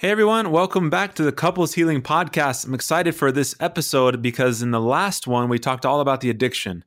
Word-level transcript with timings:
Hey 0.00 0.10
everyone, 0.10 0.52
welcome 0.52 0.90
back 0.90 1.16
to 1.16 1.24
the 1.24 1.32
Couples 1.32 1.74
Healing 1.74 2.02
Podcast. 2.02 2.64
I'm 2.64 2.72
excited 2.72 3.16
for 3.16 3.32
this 3.32 3.56
episode 3.58 4.22
because 4.22 4.62
in 4.62 4.70
the 4.70 4.80
last 4.80 5.26
one 5.26 5.48
we 5.48 5.58
talked 5.58 5.84
all 5.84 6.00
about 6.00 6.20
the 6.20 6.30
addiction. 6.30 6.84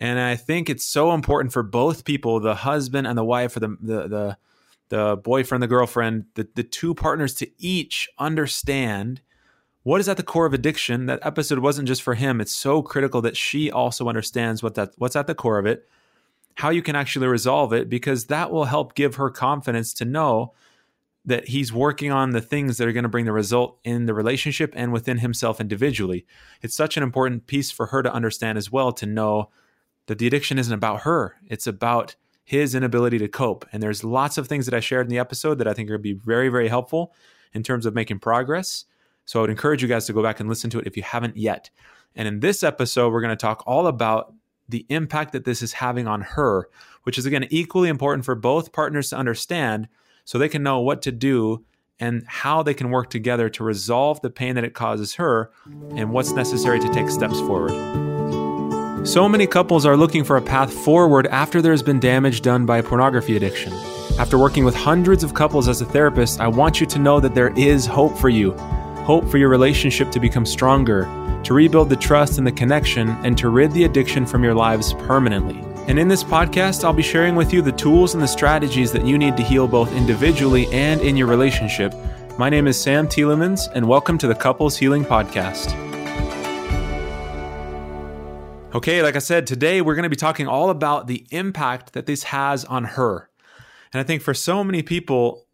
And 0.00 0.18
I 0.18 0.34
think 0.34 0.68
it's 0.68 0.84
so 0.84 1.12
important 1.12 1.52
for 1.52 1.62
both 1.62 2.04
people, 2.04 2.40
the 2.40 2.56
husband 2.56 3.06
and 3.06 3.16
the 3.16 3.24
wife, 3.24 3.56
or 3.56 3.60
the 3.60 3.76
the 3.80 4.08
the, 4.08 4.36
the 4.88 5.16
boyfriend, 5.18 5.62
the 5.62 5.68
girlfriend, 5.68 6.24
the, 6.34 6.48
the 6.56 6.64
two 6.64 6.92
partners 6.92 7.34
to 7.34 7.48
each 7.58 8.08
understand 8.18 9.20
what 9.84 10.00
is 10.00 10.08
at 10.08 10.16
the 10.16 10.24
core 10.24 10.46
of 10.46 10.52
addiction. 10.52 11.06
That 11.06 11.20
episode 11.22 11.60
wasn't 11.60 11.86
just 11.86 12.02
for 12.02 12.14
him. 12.14 12.40
It's 12.40 12.56
so 12.56 12.82
critical 12.82 13.22
that 13.22 13.36
she 13.36 13.70
also 13.70 14.08
understands 14.08 14.60
what 14.60 14.74
that 14.74 14.90
what's 14.98 15.14
at 15.14 15.28
the 15.28 15.36
core 15.36 15.60
of 15.60 15.66
it, 15.66 15.88
how 16.56 16.70
you 16.70 16.82
can 16.82 16.96
actually 16.96 17.28
resolve 17.28 17.72
it, 17.72 17.88
because 17.88 18.24
that 18.24 18.50
will 18.50 18.64
help 18.64 18.96
give 18.96 19.14
her 19.14 19.30
confidence 19.30 19.94
to 19.94 20.04
know 20.04 20.52
that 21.24 21.48
he's 21.48 21.72
working 21.72 22.10
on 22.10 22.30
the 22.30 22.40
things 22.40 22.78
that 22.78 22.88
are 22.88 22.92
going 22.92 23.04
to 23.04 23.08
bring 23.08 23.26
the 23.26 23.32
result 23.32 23.78
in 23.84 24.06
the 24.06 24.14
relationship 24.14 24.72
and 24.74 24.92
within 24.92 25.18
himself 25.18 25.60
individually. 25.60 26.26
It's 26.62 26.74
such 26.74 26.96
an 26.96 27.02
important 27.02 27.46
piece 27.46 27.70
for 27.70 27.86
her 27.86 28.02
to 28.02 28.12
understand 28.12 28.56
as 28.56 28.72
well 28.72 28.92
to 28.92 29.06
know 29.06 29.50
that 30.06 30.18
the 30.18 30.26
addiction 30.26 30.58
isn't 30.58 30.72
about 30.72 31.02
her, 31.02 31.36
it's 31.46 31.66
about 31.66 32.16
his 32.42 32.74
inability 32.74 33.18
to 33.18 33.28
cope. 33.28 33.64
And 33.72 33.80
there's 33.82 34.02
lots 34.02 34.36
of 34.36 34.48
things 34.48 34.66
that 34.66 34.74
I 34.74 34.80
shared 34.80 35.06
in 35.06 35.10
the 35.10 35.20
episode 35.20 35.58
that 35.58 35.68
I 35.68 35.72
think 35.72 35.88
are 35.88 35.92
going 35.92 36.00
to 36.00 36.14
be 36.14 36.20
very, 36.24 36.48
very 36.48 36.66
helpful 36.66 37.12
in 37.52 37.62
terms 37.62 37.86
of 37.86 37.94
making 37.94 38.18
progress. 38.18 38.86
So 39.24 39.38
I 39.38 39.42
would 39.42 39.50
encourage 39.50 39.82
you 39.82 39.88
guys 39.88 40.06
to 40.06 40.12
go 40.12 40.22
back 40.22 40.40
and 40.40 40.48
listen 40.48 40.68
to 40.70 40.80
it 40.80 40.86
if 40.86 40.96
you 40.96 41.04
haven't 41.04 41.36
yet. 41.36 41.70
And 42.16 42.26
in 42.26 42.40
this 42.40 42.64
episode, 42.64 43.12
we're 43.12 43.20
going 43.20 43.30
to 43.30 43.36
talk 43.36 43.62
all 43.66 43.86
about 43.86 44.34
the 44.68 44.84
impact 44.88 45.32
that 45.32 45.44
this 45.44 45.62
is 45.62 45.74
having 45.74 46.08
on 46.08 46.22
her, 46.22 46.68
which 47.04 47.18
is 47.18 47.26
again 47.26 47.46
equally 47.50 47.88
important 47.88 48.24
for 48.24 48.34
both 48.34 48.72
partners 48.72 49.10
to 49.10 49.16
understand 49.16 49.88
so 50.30 50.38
they 50.38 50.48
can 50.48 50.62
know 50.62 50.78
what 50.78 51.02
to 51.02 51.10
do 51.10 51.64
and 51.98 52.22
how 52.28 52.62
they 52.62 52.72
can 52.72 52.88
work 52.88 53.10
together 53.10 53.48
to 53.48 53.64
resolve 53.64 54.20
the 54.20 54.30
pain 54.30 54.54
that 54.54 54.62
it 54.62 54.74
causes 54.74 55.16
her 55.16 55.50
and 55.96 56.12
what's 56.12 56.30
necessary 56.30 56.78
to 56.78 56.88
take 56.94 57.10
steps 57.10 57.40
forward. 57.40 57.72
So 59.04 59.28
many 59.28 59.48
couples 59.48 59.84
are 59.84 59.96
looking 59.96 60.22
for 60.22 60.36
a 60.36 60.40
path 60.40 60.72
forward 60.72 61.26
after 61.26 61.60
there's 61.60 61.82
been 61.82 61.98
damage 61.98 62.42
done 62.42 62.64
by 62.64 62.80
pornography 62.80 63.36
addiction. 63.36 63.72
After 64.20 64.38
working 64.38 64.64
with 64.64 64.76
hundreds 64.76 65.24
of 65.24 65.34
couples 65.34 65.66
as 65.66 65.80
a 65.80 65.84
therapist, 65.84 66.38
I 66.38 66.46
want 66.46 66.80
you 66.80 66.86
to 66.86 67.00
know 67.00 67.18
that 67.18 67.34
there 67.34 67.52
is 67.58 67.84
hope 67.84 68.16
for 68.16 68.28
you. 68.28 68.52
Hope 69.02 69.28
for 69.28 69.38
your 69.38 69.48
relationship 69.48 70.12
to 70.12 70.20
become 70.20 70.46
stronger, 70.46 71.06
to 71.42 71.54
rebuild 71.54 71.88
the 71.88 71.96
trust 71.96 72.38
and 72.38 72.46
the 72.46 72.52
connection, 72.52 73.08
and 73.24 73.36
to 73.36 73.48
rid 73.48 73.72
the 73.72 73.82
addiction 73.82 74.26
from 74.26 74.44
your 74.44 74.54
lives 74.54 74.92
permanently. 74.92 75.69
And 75.90 75.98
in 75.98 76.06
this 76.06 76.22
podcast, 76.22 76.84
I'll 76.84 76.92
be 76.92 77.02
sharing 77.02 77.34
with 77.34 77.52
you 77.52 77.62
the 77.62 77.72
tools 77.72 78.14
and 78.14 78.22
the 78.22 78.28
strategies 78.28 78.92
that 78.92 79.04
you 79.04 79.18
need 79.18 79.36
to 79.36 79.42
heal 79.42 79.66
both 79.66 79.92
individually 79.92 80.68
and 80.68 81.00
in 81.00 81.16
your 81.16 81.26
relationship. 81.26 81.92
My 82.38 82.48
name 82.48 82.68
is 82.68 82.80
Sam 82.80 83.08
Tielemans, 83.08 83.68
and 83.74 83.88
welcome 83.88 84.16
to 84.18 84.28
the 84.28 84.34
Couples 84.36 84.76
Healing 84.76 85.04
Podcast. 85.04 85.74
Okay, 88.72 89.02
like 89.02 89.16
I 89.16 89.18
said, 89.18 89.48
today 89.48 89.82
we're 89.82 89.96
going 89.96 90.04
to 90.04 90.08
be 90.08 90.14
talking 90.14 90.46
all 90.46 90.70
about 90.70 91.08
the 91.08 91.26
impact 91.32 91.92
that 91.94 92.06
this 92.06 92.22
has 92.22 92.64
on 92.66 92.84
her. 92.84 93.28
And 93.92 93.98
I 93.98 94.04
think 94.04 94.22
for 94.22 94.32
so 94.32 94.62
many 94.62 94.84
people, 94.84 95.44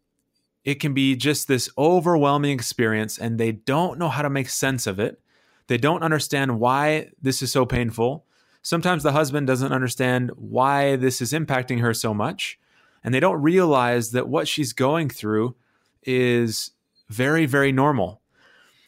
it 0.63 0.75
can 0.75 0.93
be 0.93 1.15
just 1.15 1.47
this 1.47 1.67
overwhelming 1.79 2.51
experience, 2.51 3.17
and 3.17 3.39
they 3.39 3.53
don't 3.53 3.97
know 3.97 4.09
how 4.09 4.21
to 4.21 4.29
make 4.29 4.49
sense 4.49 4.85
of 4.85 4.99
it. 4.99 5.19
They 5.65 5.79
don't 5.79 6.03
understand 6.03 6.59
why 6.59 7.09
this 7.19 7.41
is 7.41 7.51
so 7.51 7.65
painful. 7.65 8.26
Sometimes 8.61 9.03
the 9.03 9.11
husband 9.13 9.47
doesn't 9.47 9.71
understand 9.71 10.31
why 10.35 10.95
this 10.95 11.21
is 11.21 11.31
impacting 11.33 11.79
her 11.81 11.93
so 11.93 12.13
much, 12.13 12.59
and 13.03 13.13
they 13.13 13.19
don't 13.19 13.41
realize 13.41 14.11
that 14.11 14.27
what 14.27 14.47
she's 14.47 14.73
going 14.73 15.09
through 15.09 15.55
is 16.03 16.71
very, 17.09 17.45
very 17.45 17.71
normal. 17.71 18.21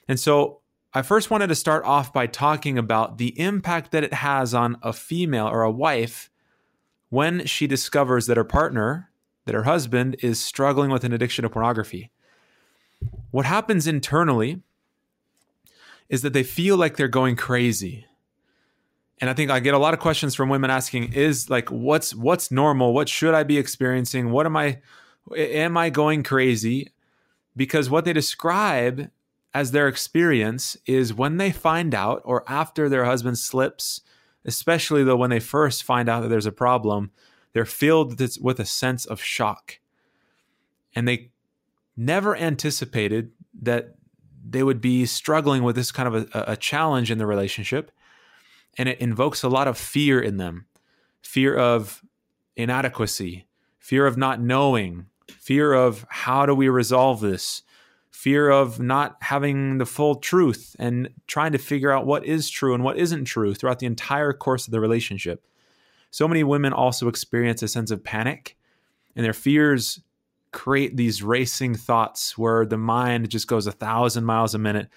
And 0.07 0.19
so 0.19 0.59
I 0.93 1.01
first 1.03 1.29
wanted 1.29 1.47
to 1.47 1.55
start 1.55 1.85
off 1.85 2.11
by 2.11 2.27
talking 2.27 2.77
about 2.77 3.17
the 3.17 3.39
impact 3.39 3.91
that 3.91 4.03
it 4.03 4.13
has 4.13 4.53
on 4.53 4.77
a 4.81 4.91
female 4.91 5.47
or 5.47 5.61
a 5.61 5.71
wife 5.71 6.29
when 7.09 7.45
she 7.45 7.67
discovers 7.67 8.25
that 8.27 8.37
her 8.37 8.43
partner, 8.43 9.11
that 9.45 9.55
her 9.55 9.63
husband, 9.63 10.15
is 10.21 10.43
struggling 10.43 10.89
with 10.89 11.03
an 11.03 11.13
addiction 11.13 11.43
to 11.43 11.49
pornography. 11.49 12.11
What 13.31 13.45
happens 13.45 13.87
internally 13.87 14.61
is 16.09 16.23
that 16.23 16.33
they 16.33 16.43
feel 16.43 16.75
like 16.75 16.97
they're 16.97 17.07
going 17.07 17.35
crazy 17.35 18.05
and 19.19 19.29
i 19.29 19.33
think 19.33 19.51
i 19.51 19.59
get 19.59 19.73
a 19.73 19.77
lot 19.77 19.93
of 19.93 19.99
questions 19.99 20.35
from 20.35 20.49
women 20.49 20.69
asking 20.69 21.13
is 21.13 21.49
like 21.49 21.69
what's 21.69 22.15
what's 22.15 22.51
normal? 22.51 22.93
What 22.93 23.09
should 23.09 23.33
i 23.33 23.43
be 23.43 23.57
experiencing? 23.57 24.31
What 24.31 24.45
am 24.45 24.55
i 24.57 24.79
am 25.35 25.77
i 25.77 25.89
going 25.89 26.23
crazy? 26.23 26.91
Because 27.55 27.89
what 27.89 28.05
they 28.05 28.13
describe 28.13 29.09
as 29.53 29.71
their 29.71 29.87
experience 29.87 30.77
is 30.85 31.13
when 31.13 31.37
they 31.37 31.51
find 31.51 31.95
out 31.95 32.21
or 32.23 32.43
after 32.47 32.87
their 32.87 33.05
husband 33.05 33.37
slips 33.37 34.01
especially 34.45 35.03
though 35.03 35.17
when 35.17 35.29
they 35.29 35.39
first 35.39 35.83
find 35.83 36.07
out 36.07 36.21
that 36.21 36.29
there's 36.29 36.45
a 36.45 36.51
problem 36.51 37.11
they're 37.53 37.65
filled 37.65 38.19
with 38.41 38.59
a 38.59 38.65
sense 38.65 39.05
of 39.05 39.21
shock. 39.21 39.79
And 40.95 41.07
they 41.07 41.31
never 41.97 42.35
anticipated 42.35 43.31
that 43.61 43.95
they 44.47 44.63
would 44.63 44.81
be 44.81 45.05
struggling 45.05 45.63
with 45.63 45.75
this 45.75 45.91
kind 45.91 46.07
of 46.13 46.29
a, 46.33 46.43
a 46.51 46.57
challenge 46.57 47.11
in 47.11 47.17
the 47.17 47.25
relationship 47.25 47.91
and 48.79 48.87
it 48.87 48.99
invokes 49.01 49.43
a 49.43 49.49
lot 49.49 49.67
of 49.67 49.77
fear 49.77 50.19
in 50.19 50.37
them 50.37 50.65
fear 51.21 51.55
of 51.55 52.01
inadequacy, 52.55 53.45
fear 53.77 54.07
of 54.07 54.17
not 54.17 54.41
knowing, 54.41 55.05
fear 55.27 55.73
of 55.73 56.05
how 56.09 56.45
do 56.45 56.55
we 56.55 56.69
resolve 56.69 57.19
this, 57.19 57.61
fear 58.09 58.49
of 58.49 58.79
not 58.79 59.17
having 59.19 59.77
the 59.77 59.85
full 59.85 60.15
truth 60.15 60.77
and 60.79 61.09
trying 61.27 61.51
to 61.51 61.57
figure 61.57 61.91
out 61.91 62.05
what 62.07 62.25
is 62.25 62.49
true 62.49 62.73
and 62.73 62.83
what 62.83 62.97
isn't 62.97 63.25
true 63.25 63.53
throughout 63.53 63.79
the 63.79 63.85
entire 63.85 64.31
course 64.31 64.65
of 64.65 64.71
the 64.71 64.79
relationship. 64.79 65.45
So 66.09 66.27
many 66.27 66.43
women 66.43 66.71
also 66.71 67.09
experience 67.09 67.61
a 67.61 67.67
sense 67.67 67.91
of 67.91 68.03
panic, 68.03 68.57
and 69.15 69.25
their 69.25 69.33
fears 69.33 69.99
create 70.51 70.95
these 70.95 71.21
racing 71.21 71.75
thoughts 71.75 72.37
where 72.37 72.65
the 72.65 72.77
mind 72.77 73.29
just 73.29 73.47
goes 73.47 73.67
a 73.67 73.71
thousand 73.71 74.23
miles 74.23 74.55
a 74.55 74.57
minute 74.57 74.87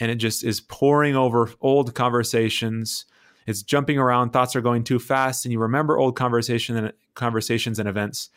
and 0.00 0.10
it 0.10 0.16
just 0.16 0.44
is 0.44 0.60
pouring 0.60 1.14
over 1.16 1.50
old 1.60 1.94
conversations. 1.94 3.04
It's 3.48 3.62
jumping 3.62 3.96
around. 3.96 4.30
Thoughts 4.30 4.54
are 4.56 4.60
going 4.60 4.84
too 4.84 4.98
fast, 4.98 5.46
and 5.46 5.52
you 5.52 5.58
remember 5.58 5.96
old 5.96 6.16
conversation 6.16 6.76
and 6.76 6.92
conversations 7.14 7.78
and 7.78 7.88
events. 7.88 8.28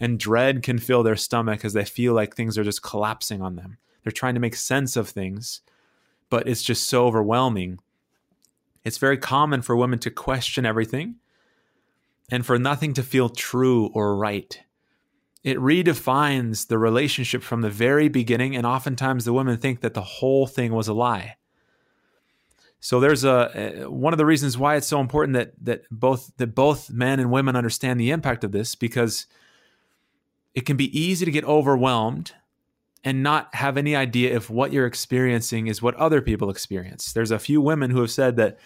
And 0.00 0.18
dread 0.18 0.62
can 0.62 0.78
fill 0.78 1.02
their 1.02 1.16
stomach 1.16 1.66
as 1.66 1.74
they 1.74 1.84
feel 1.84 2.14
like 2.14 2.34
things 2.34 2.56
are 2.56 2.64
just 2.64 2.82
collapsing 2.82 3.42
on 3.42 3.56
them. 3.56 3.76
They're 4.02 4.10
trying 4.10 4.32
to 4.34 4.40
make 4.40 4.56
sense 4.56 4.96
of 4.96 5.06
things, 5.06 5.60
but 6.30 6.48
it's 6.48 6.62
just 6.62 6.88
so 6.88 7.04
overwhelming. 7.06 7.78
It's 8.84 8.96
very 8.96 9.18
common 9.18 9.60
for 9.60 9.76
women 9.76 9.98
to 9.98 10.10
question 10.10 10.64
everything 10.64 11.16
and 12.30 12.46
for 12.46 12.58
nothing 12.58 12.94
to 12.94 13.02
feel 13.02 13.28
true 13.28 13.90
or 13.92 14.16
right. 14.16 14.58
It 15.42 15.58
redefines 15.58 16.68
the 16.68 16.78
relationship 16.78 17.42
from 17.42 17.60
the 17.60 17.68
very 17.68 18.08
beginning, 18.08 18.56
and 18.56 18.64
oftentimes 18.64 19.26
the 19.26 19.34
women 19.34 19.58
think 19.58 19.82
that 19.82 19.92
the 19.92 20.00
whole 20.00 20.46
thing 20.46 20.72
was 20.72 20.88
a 20.88 20.94
lie. 20.94 21.36
So 22.84 23.00
there's 23.00 23.24
a 23.24 23.86
one 23.88 24.12
of 24.12 24.18
the 24.18 24.26
reasons 24.26 24.58
why 24.58 24.76
it's 24.76 24.86
so 24.86 25.00
important 25.00 25.32
that 25.36 25.54
that 25.62 25.84
both 25.90 26.30
that 26.36 26.54
both 26.54 26.90
men 26.90 27.18
and 27.18 27.30
women 27.30 27.56
understand 27.56 27.98
the 27.98 28.10
impact 28.10 28.44
of 28.44 28.52
this 28.52 28.74
because 28.74 29.26
it 30.52 30.66
can 30.66 30.76
be 30.76 30.96
easy 30.96 31.24
to 31.24 31.30
get 31.30 31.44
overwhelmed 31.44 32.32
and 33.02 33.22
not 33.22 33.54
have 33.54 33.78
any 33.78 33.96
idea 33.96 34.36
if 34.36 34.50
what 34.50 34.70
you're 34.70 34.84
experiencing 34.84 35.66
is 35.66 35.80
what 35.80 35.94
other 35.94 36.20
people 36.20 36.50
experience. 36.50 37.14
There's 37.14 37.30
a 37.30 37.38
few 37.38 37.62
women 37.62 37.90
who 37.90 38.02
have 38.02 38.10
said 38.10 38.36
that 38.36 38.58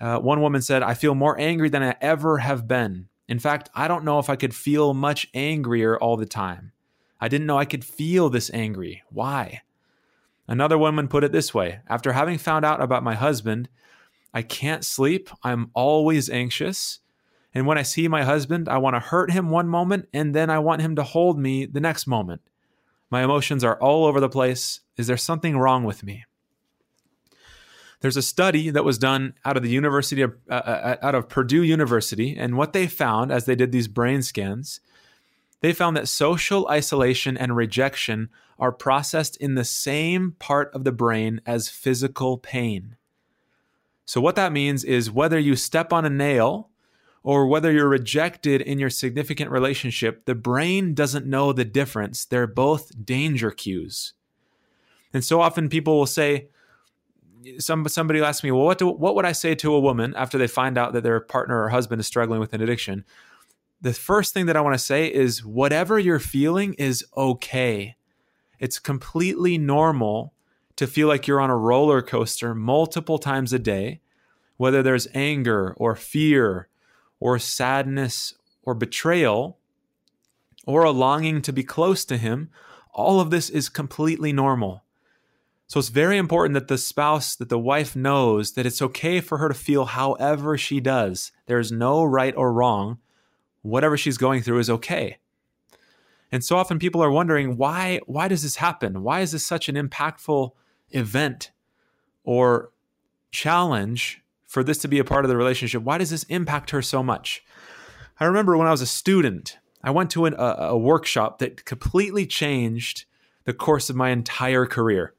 uh, 0.00 0.20
one 0.20 0.40
woman 0.40 0.62
said, 0.62 0.82
"I 0.82 0.94
feel 0.94 1.14
more 1.14 1.38
angry 1.38 1.68
than 1.68 1.82
I 1.82 1.96
ever 2.00 2.38
have 2.38 2.66
been." 2.66 3.10
In 3.28 3.38
fact, 3.38 3.68
I 3.74 3.88
don't 3.88 4.06
know 4.06 4.18
if 4.18 4.30
I 4.30 4.36
could 4.36 4.54
feel 4.54 4.94
much 4.94 5.26
angrier 5.34 5.98
all 5.98 6.16
the 6.16 6.24
time. 6.24 6.72
I 7.20 7.28
didn't 7.28 7.46
know 7.46 7.58
I 7.58 7.66
could 7.66 7.84
feel 7.84 8.30
this 8.30 8.50
angry. 8.54 9.02
Why? 9.10 9.60
Another 10.46 10.76
woman 10.76 11.08
put 11.08 11.24
it 11.24 11.32
this 11.32 11.54
way 11.54 11.80
After 11.88 12.12
having 12.12 12.38
found 12.38 12.64
out 12.64 12.82
about 12.82 13.02
my 13.02 13.14
husband, 13.14 13.68
I 14.32 14.42
can't 14.42 14.84
sleep. 14.84 15.30
I'm 15.42 15.70
always 15.74 16.28
anxious. 16.28 17.00
And 17.54 17.66
when 17.66 17.78
I 17.78 17.82
see 17.82 18.08
my 18.08 18.24
husband, 18.24 18.68
I 18.68 18.78
want 18.78 18.96
to 18.96 19.00
hurt 19.00 19.30
him 19.30 19.48
one 19.48 19.68
moment 19.68 20.08
and 20.12 20.34
then 20.34 20.50
I 20.50 20.58
want 20.58 20.82
him 20.82 20.96
to 20.96 21.04
hold 21.04 21.38
me 21.38 21.66
the 21.66 21.80
next 21.80 22.06
moment. 22.06 22.42
My 23.10 23.22
emotions 23.22 23.62
are 23.62 23.80
all 23.80 24.06
over 24.06 24.18
the 24.18 24.28
place. 24.28 24.80
Is 24.96 25.06
there 25.06 25.16
something 25.16 25.56
wrong 25.56 25.84
with 25.84 26.02
me? 26.02 26.24
There's 28.00 28.16
a 28.16 28.22
study 28.22 28.70
that 28.70 28.84
was 28.84 28.98
done 28.98 29.34
out 29.44 29.56
of 29.56 29.62
the 29.62 29.70
University 29.70 30.20
of 30.20 30.34
uh, 30.50 30.54
uh, 30.54 30.96
out 31.00 31.14
of 31.14 31.28
Purdue 31.28 31.62
University, 31.62 32.36
and 32.36 32.56
what 32.56 32.74
they 32.74 32.86
found 32.86 33.32
as 33.32 33.46
they 33.46 33.54
did 33.54 33.72
these 33.72 33.88
brain 33.88 34.20
scans, 34.20 34.80
they 35.64 35.72
found 35.72 35.96
that 35.96 36.08
social 36.08 36.68
isolation 36.68 37.38
and 37.38 37.56
rejection 37.56 38.28
are 38.58 38.70
processed 38.70 39.34
in 39.38 39.54
the 39.54 39.64
same 39.64 40.32
part 40.38 40.70
of 40.74 40.84
the 40.84 40.92
brain 40.92 41.40
as 41.46 41.70
physical 41.70 42.36
pain. 42.36 42.96
So 44.04 44.20
what 44.20 44.36
that 44.36 44.52
means 44.52 44.84
is 44.84 45.10
whether 45.10 45.38
you 45.38 45.56
step 45.56 45.90
on 45.90 46.04
a 46.04 46.10
nail 46.10 46.68
or 47.22 47.46
whether 47.46 47.72
you're 47.72 47.88
rejected 47.88 48.60
in 48.60 48.78
your 48.78 48.90
significant 48.90 49.50
relationship, 49.50 50.26
the 50.26 50.34
brain 50.34 50.92
doesn't 50.92 51.24
know 51.24 51.50
the 51.50 51.64
difference. 51.64 52.26
They're 52.26 52.46
both 52.46 52.92
danger 53.02 53.50
cues. 53.50 54.12
And 55.14 55.24
so 55.24 55.40
often 55.40 55.70
people 55.70 55.96
will 55.96 56.04
say, 56.04 56.48
some 57.58 57.88
somebody 57.88 58.20
will 58.20 58.26
ask 58.26 58.44
me, 58.44 58.50
well, 58.50 58.66
what 58.66 58.76
do, 58.76 58.88
what 58.88 59.14
would 59.14 59.24
I 59.24 59.32
say 59.32 59.54
to 59.54 59.72
a 59.72 59.80
woman 59.80 60.12
after 60.14 60.36
they 60.36 60.46
find 60.46 60.76
out 60.76 60.92
that 60.92 61.04
their 61.04 61.20
partner 61.20 61.62
or 61.62 61.70
husband 61.70 62.00
is 62.00 62.06
struggling 62.06 62.40
with 62.40 62.52
an 62.52 62.60
addiction? 62.60 63.06
The 63.84 63.92
first 63.92 64.32
thing 64.32 64.46
that 64.46 64.56
I 64.56 64.62
want 64.62 64.72
to 64.72 64.78
say 64.78 65.12
is 65.12 65.44
whatever 65.44 65.98
you're 65.98 66.18
feeling 66.18 66.72
is 66.78 67.04
okay. 67.14 67.96
It's 68.58 68.78
completely 68.78 69.58
normal 69.58 70.32
to 70.76 70.86
feel 70.86 71.06
like 71.06 71.26
you're 71.26 71.38
on 71.38 71.50
a 71.50 71.56
roller 71.58 72.00
coaster 72.00 72.54
multiple 72.54 73.18
times 73.18 73.52
a 73.52 73.58
day, 73.58 74.00
whether 74.56 74.82
there's 74.82 75.06
anger 75.12 75.74
or 75.76 75.94
fear 75.96 76.68
or 77.20 77.38
sadness 77.38 78.32
or 78.62 78.72
betrayal 78.72 79.58
or 80.66 80.84
a 80.84 80.90
longing 80.90 81.42
to 81.42 81.52
be 81.52 81.62
close 81.62 82.06
to 82.06 82.16
him, 82.16 82.48
all 82.94 83.20
of 83.20 83.28
this 83.28 83.50
is 83.50 83.68
completely 83.68 84.32
normal. 84.32 84.82
So 85.66 85.78
it's 85.78 85.90
very 85.90 86.16
important 86.16 86.54
that 86.54 86.68
the 86.68 86.78
spouse, 86.78 87.36
that 87.36 87.50
the 87.50 87.58
wife 87.58 87.94
knows 87.94 88.52
that 88.52 88.64
it's 88.64 88.80
okay 88.80 89.20
for 89.20 89.36
her 89.36 89.48
to 89.48 89.54
feel 89.54 89.84
however 89.84 90.56
she 90.56 90.80
does. 90.80 91.32
There's 91.44 91.70
no 91.70 92.02
right 92.02 92.34
or 92.34 92.50
wrong. 92.50 93.00
Whatever 93.64 93.96
she's 93.96 94.18
going 94.18 94.42
through 94.42 94.58
is 94.58 94.68
okay. 94.68 95.16
And 96.30 96.44
so 96.44 96.58
often 96.58 96.78
people 96.78 97.02
are 97.02 97.10
wondering 97.10 97.56
why 97.56 98.00
why 98.04 98.28
does 98.28 98.42
this 98.42 98.56
happen? 98.56 99.02
Why 99.02 99.20
is 99.20 99.32
this 99.32 99.46
such 99.46 99.70
an 99.70 99.74
impactful 99.74 100.50
event 100.90 101.50
or 102.24 102.72
challenge 103.30 104.22
for 104.46 104.62
this 104.62 104.76
to 104.78 104.88
be 104.88 104.98
a 104.98 105.04
part 105.04 105.24
of 105.24 105.30
the 105.30 105.36
relationship? 105.36 105.82
Why 105.82 105.96
does 105.96 106.10
this 106.10 106.24
impact 106.24 106.70
her 106.70 106.82
so 106.82 107.02
much? 107.02 107.42
I 108.20 108.26
remember 108.26 108.54
when 108.54 108.66
I 108.66 108.70
was 108.70 108.82
a 108.82 108.86
student, 108.86 109.56
I 109.82 109.90
went 109.90 110.10
to 110.10 110.26
an, 110.26 110.34
a, 110.34 110.56
a 110.58 110.78
workshop 110.78 111.38
that 111.38 111.64
completely 111.64 112.26
changed 112.26 113.06
the 113.44 113.54
course 113.54 113.88
of 113.88 113.96
my 113.96 114.10
entire 114.10 114.66
career. 114.66 115.14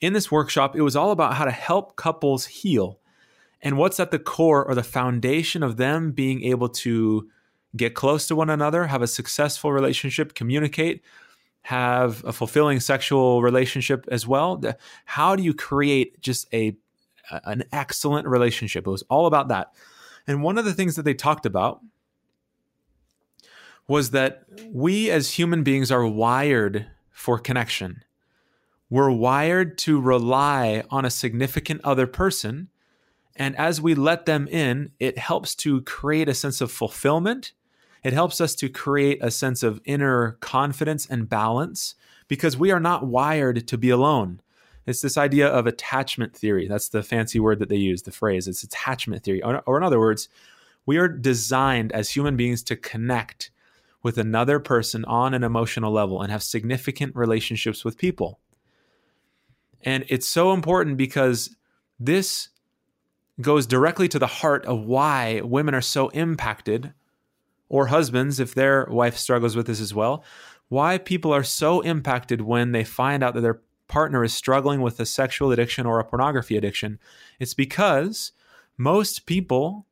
In 0.00 0.12
this 0.12 0.30
workshop, 0.30 0.76
it 0.76 0.82
was 0.82 0.94
all 0.94 1.10
about 1.10 1.34
how 1.34 1.44
to 1.44 1.50
help 1.50 1.96
couples 1.96 2.46
heal 2.46 3.00
and 3.64 3.78
what's 3.78 3.98
at 3.98 4.12
the 4.12 4.18
core 4.18 4.64
or 4.64 4.74
the 4.74 4.84
foundation 4.84 5.62
of 5.62 5.78
them 5.78 6.12
being 6.12 6.44
able 6.44 6.68
to 6.68 7.28
get 7.74 7.94
close 7.94 8.28
to 8.28 8.36
one 8.36 8.50
another, 8.50 8.86
have 8.86 9.02
a 9.02 9.06
successful 9.08 9.72
relationship, 9.72 10.34
communicate, 10.34 11.02
have 11.62 12.22
a 12.24 12.32
fulfilling 12.32 12.78
sexual 12.78 13.42
relationship 13.42 14.06
as 14.12 14.26
well. 14.26 14.62
How 15.06 15.34
do 15.34 15.42
you 15.42 15.54
create 15.54 16.20
just 16.20 16.46
a 16.52 16.76
an 17.30 17.64
excellent 17.72 18.28
relationship? 18.28 18.86
It 18.86 18.90
was 18.90 19.02
all 19.08 19.24
about 19.24 19.48
that. 19.48 19.72
And 20.26 20.42
one 20.42 20.58
of 20.58 20.66
the 20.66 20.74
things 20.74 20.96
that 20.96 21.04
they 21.04 21.14
talked 21.14 21.46
about 21.46 21.80
was 23.88 24.10
that 24.10 24.44
we 24.68 25.10
as 25.10 25.32
human 25.32 25.62
beings 25.62 25.90
are 25.90 26.06
wired 26.06 26.86
for 27.10 27.38
connection. 27.38 28.04
We're 28.90 29.10
wired 29.10 29.78
to 29.78 30.00
rely 30.00 30.84
on 30.90 31.06
a 31.06 31.10
significant 31.10 31.80
other 31.82 32.06
person. 32.06 32.68
And 33.36 33.56
as 33.56 33.80
we 33.80 33.94
let 33.94 34.26
them 34.26 34.46
in, 34.48 34.92
it 35.00 35.18
helps 35.18 35.54
to 35.56 35.82
create 35.82 36.28
a 36.28 36.34
sense 36.34 36.60
of 36.60 36.70
fulfillment. 36.70 37.52
It 38.04 38.12
helps 38.12 38.40
us 38.40 38.54
to 38.56 38.68
create 38.68 39.18
a 39.22 39.30
sense 39.30 39.62
of 39.62 39.80
inner 39.84 40.32
confidence 40.40 41.06
and 41.06 41.28
balance 41.28 41.94
because 42.28 42.56
we 42.56 42.70
are 42.70 42.80
not 42.80 43.06
wired 43.06 43.66
to 43.66 43.78
be 43.78 43.90
alone. 43.90 44.40
It's 44.86 45.00
this 45.00 45.16
idea 45.16 45.48
of 45.48 45.66
attachment 45.66 46.36
theory. 46.36 46.68
That's 46.68 46.88
the 46.88 47.02
fancy 47.02 47.40
word 47.40 47.58
that 47.58 47.68
they 47.68 47.76
use, 47.76 48.02
the 48.02 48.12
phrase. 48.12 48.46
It's 48.46 48.62
attachment 48.62 49.24
theory. 49.24 49.42
Or, 49.42 49.62
or 49.66 49.78
in 49.78 49.82
other 49.82 49.98
words, 49.98 50.28
we 50.86 50.98
are 50.98 51.08
designed 51.08 51.92
as 51.92 52.10
human 52.10 52.36
beings 52.36 52.62
to 52.64 52.76
connect 52.76 53.50
with 54.02 54.18
another 54.18 54.60
person 54.60 55.04
on 55.06 55.32
an 55.32 55.42
emotional 55.42 55.90
level 55.90 56.20
and 56.20 56.30
have 56.30 56.42
significant 56.42 57.16
relationships 57.16 57.84
with 57.84 57.96
people. 57.96 58.38
And 59.80 60.04
it's 60.08 60.28
so 60.28 60.52
important 60.52 60.98
because 60.98 61.56
this 61.98 62.50
goes 63.40 63.66
directly 63.66 64.08
to 64.08 64.18
the 64.18 64.26
heart 64.26 64.64
of 64.66 64.84
why 64.84 65.40
women 65.42 65.74
are 65.74 65.80
so 65.80 66.08
impacted, 66.10 66.92
or 67.68 67.86
husbands, 67.86 68.38
if 68.38 68.54
their 68.54 68.86
wife 68.90 69.16
struggles 69.16 69.56
with 69.56 69.66
this 69.66 69.80
as 69.80 69.94
well, 69.94 70.22
why 70.68 70.98
people 70.98 71.32
are 71.32 71.42
so 71.42 71.80
impacted 71.80 72.40
when 72.40 72.72
they 72.72 72.84
find 72.84 73.22
out 73.22 73.34
that 73.34 73.40
their 73.40 73.60
partner 73.88 74.24
is 74.24 74.32
struggling 74.32 74.80
with 74.80 74.98
a 75.00 75.06
sexual 75.06 75.52
addiction 75.52 75.86
or 75.86 75.98
a 75.98 76.04
pornography 76.04 76.56
addiction. 76.56 76.98
It's 77.38 77.54
because 77.54 78.32
most 78.78 79.26
people 79.26 79.86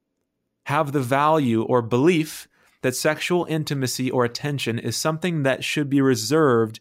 have 0.64 0.92
the 0.92 1.00
value 1.00 1.62
or 1.62 1.82
belief 1.82 2.48
that 2.82 2.96
sexual 2.96 3.44
intimacy 3.48 4.10
or 4.10 4.24
attention 4.24 4.78
is 4.78 4.96
something 4.96 5.42
that 5.42 5.64
should 5.64 5.88
be 5.90 6.00
reserved 6.00 6.80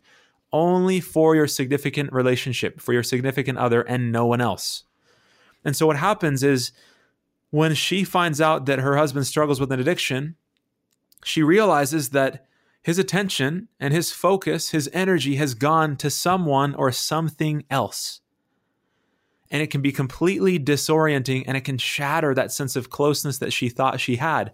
only 0.54 1.00
for 1.00 1.36
your 1.36 1.48
significant 1.48 2.12
relationship, 2.12 2.81
for 2.81 2.94
your 2.94 3.04
significant 3.04 3.57
other, 3.57 3.81
and 3.81 4.12
no 4.12 4.25
one 4.25 4.42
else. 4.42 4.84
And 5.63 5.75
so 5.75 5.88
what 5.88 5.98
happens 5.98 6.44
is 6.44 6.72
when 7.50 7.75
she 7.75 8.04
finds 8.04 8.42
out 8.42 8.66
that 8.66 8.80
her 8.80 8.98
husband 8.98 9.28
struggles 9.28 9.60
with 9.60 9.72
an 9.72 9.80
addiction, 9.80 10.36
she 11.24 11.44
realizes 11.44 12.10
that 12.10 12.46
his 12.81 12.98
attention 12.98 13.68
and 13.80 13.94
his 13.94 14.12
focus, 14.12 14.69
his 14.69 14.90
energy 14.92 15.36
has 15.36 15.54
gone 15.54 15.96
to 15.98 16.10
someone 16.10 16.74
or 16.74 16.92
something 16.92 17.63
else. 17.69 18.22
And 19.52 19.62
it 19.62 19.69
can 19.69 19.81
be 19.81 19.92
completely 19.92 20.58
disorienting 20.58 21.44
and 21.46 21.58
it 21.58 21.66
can 21.66 21.78
shatter 21.78 22.34
that 22.34 22.52
sense 22.52 22.75
of 22.75 22.90
closeness 22.90 23.38
that 23.38 23.54
she 23.54 23.69
thought 23.69 24.00
she 24.00 24.16
had 24.16 24.54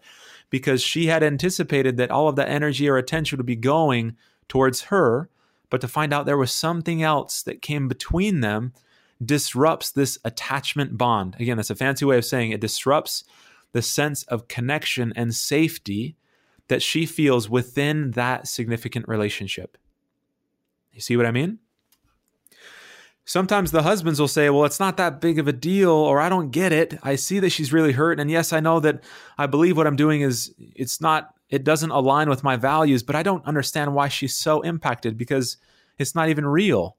because 0.49 0.81
she 0.81 1.05
had 1.05 1.23
anticipated 1.23 1.97
that 1.97 2.11
all 2.11 2.27
of 2.27 2.35
that 2.35 2.49
energy 2.49 2.89
or 2.89 2.97
attention 2.97 3.37
would 3.37 3.45
be 3.45 3.55
going 3.55 4.17
towards 4.49 4.83
her, 4.83 5.29
but 5.69 5.81
to 5.81 5.87
find 5.87 6.13
out 6.13 6.25
there 6.25 6.37
was 6.37 6.51
something 6.51 7.03
else 7.03 7.43
that 7.43 7.61
came 7.61 7.87
between 7.87 8.39
them 8.39 8.73
disrupts 9.23 9.91
this 9.91 10.17
attachment 10.23 10.97
bond. 10.97 11.35
Again, 11.39 11.57
that's 11.57 11.69
a 11.69 11.75
fancy 11.75 12.05
way 12.05 12.17
of 12.17 12.25
saying 12.25 12.51
it 12.51 12.61
disrupts 12.61 13.23
the 13.71 13.81
sense 13.81 14.23
of 14.23 14.47
connection 14.47 15.13
and 15.15 15.33
safety 15.33 16.15
that 16.67 16.81
she 16.81 17.05
feels 17.05 17.49
within 17.49 18.11
that 18.11 18.47
significant 18.47 19.07
relationship. 19.07 19.77
You 20.91 21.01
see 21.01 21.17
what 21.17 21.25
I 21.25 21.31
mean? 21.31 21.59
sometimes 23.27 23.71
the 23.71 23.83
husbands 23.83 24.19
will 24.19 24.27
say, 24.27 24.49
Well, 24.49 24.65
it's 24.65 24.79
not 24.79 24.97
that 24.97 25.21
big 25.21 25.37
of 25.37 25.47
a 25.47 25.53
deal, 25.53 25.91
or 25.91 26.19
I 26.19 26.29
don't 26.29 26.49
get 26.49 26.71
it. 26.71 26.97
I 27.03 27.15
see 27.15 27.39
that 27.39 27.51
she's 27.51 27.71
really 27.71 27.91
hurt. 27.91 28.19
And 28.19 28.31
yes, 28.31 28.51
I 28.51 28.59
know 28.59 28.79
that 28.79 29.03
I 29.37 29.45
believe 29.45 29.77
what 29.77 29.85
I'm 29.85 29.95
doing 29.95 30.21
is 30.21 30.55
it's 30.57 30.99
not, 30.99 31.35
it 31.49 31.63
doesn't 31.63 31.91
align 31.91 32.29
with 32.29 32.43
my 32.43 32.55
values, 32.55 33.03
but 33.03 33.15
I 33.15 33.21
don't 33.21 33.45
understand 33.45 33.93
why 33.93 34.07
she's 34.07 34.35
so 34.35 34.61
impacted 34.61 35.17
because 35.17 35.57
it's 35.99 36.15
not 36.15 36.29
even 36.29 36.47
real. 36.47 36.97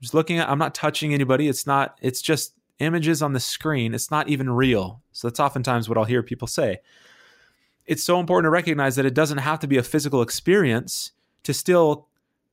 Just 0.00 0.14
looking 0.14 0.38
at, 0.38 0.48
I'm 0.48 0.58
not 0.58 0.74
touching 0.74 1.14
anybody. 1.14 1.48
It's 1.48 1.66
not, 1.66 1.98
it's 2.02 2.20
just 2.20 2.54
images 2.78 3.22
on 3.22 3.32
the 3.32 3.40
screen. 3.40 3.94
It's 3.94 4.10
not 4.10 4.28
even 4.28 4.50
real. 4.50 5.02
So 5.12 5.28
that's 5.28 5.40
oftentimes 5.40 5.88
what 5.88 5.96
I'll 5.96 6.04
hear 6.04 6.22
people 6.22 6.48
say. 6.48 6.78
It's 7.86 8.02
so 8.02 8.20
important 8.20 8.46
to 8.46 8.50
recognize 8.50 8.96
that 8.96 9.06
it 9.06 9.14
doesn't 9.14 9.38
have 9.38 9.60
to 9.60 9.66
be 9.66 9.76
a 9.76 9.82
physical 9.82 10.20
experience 10.20 11.12
to 11.44 11.54
still 11.54 12.08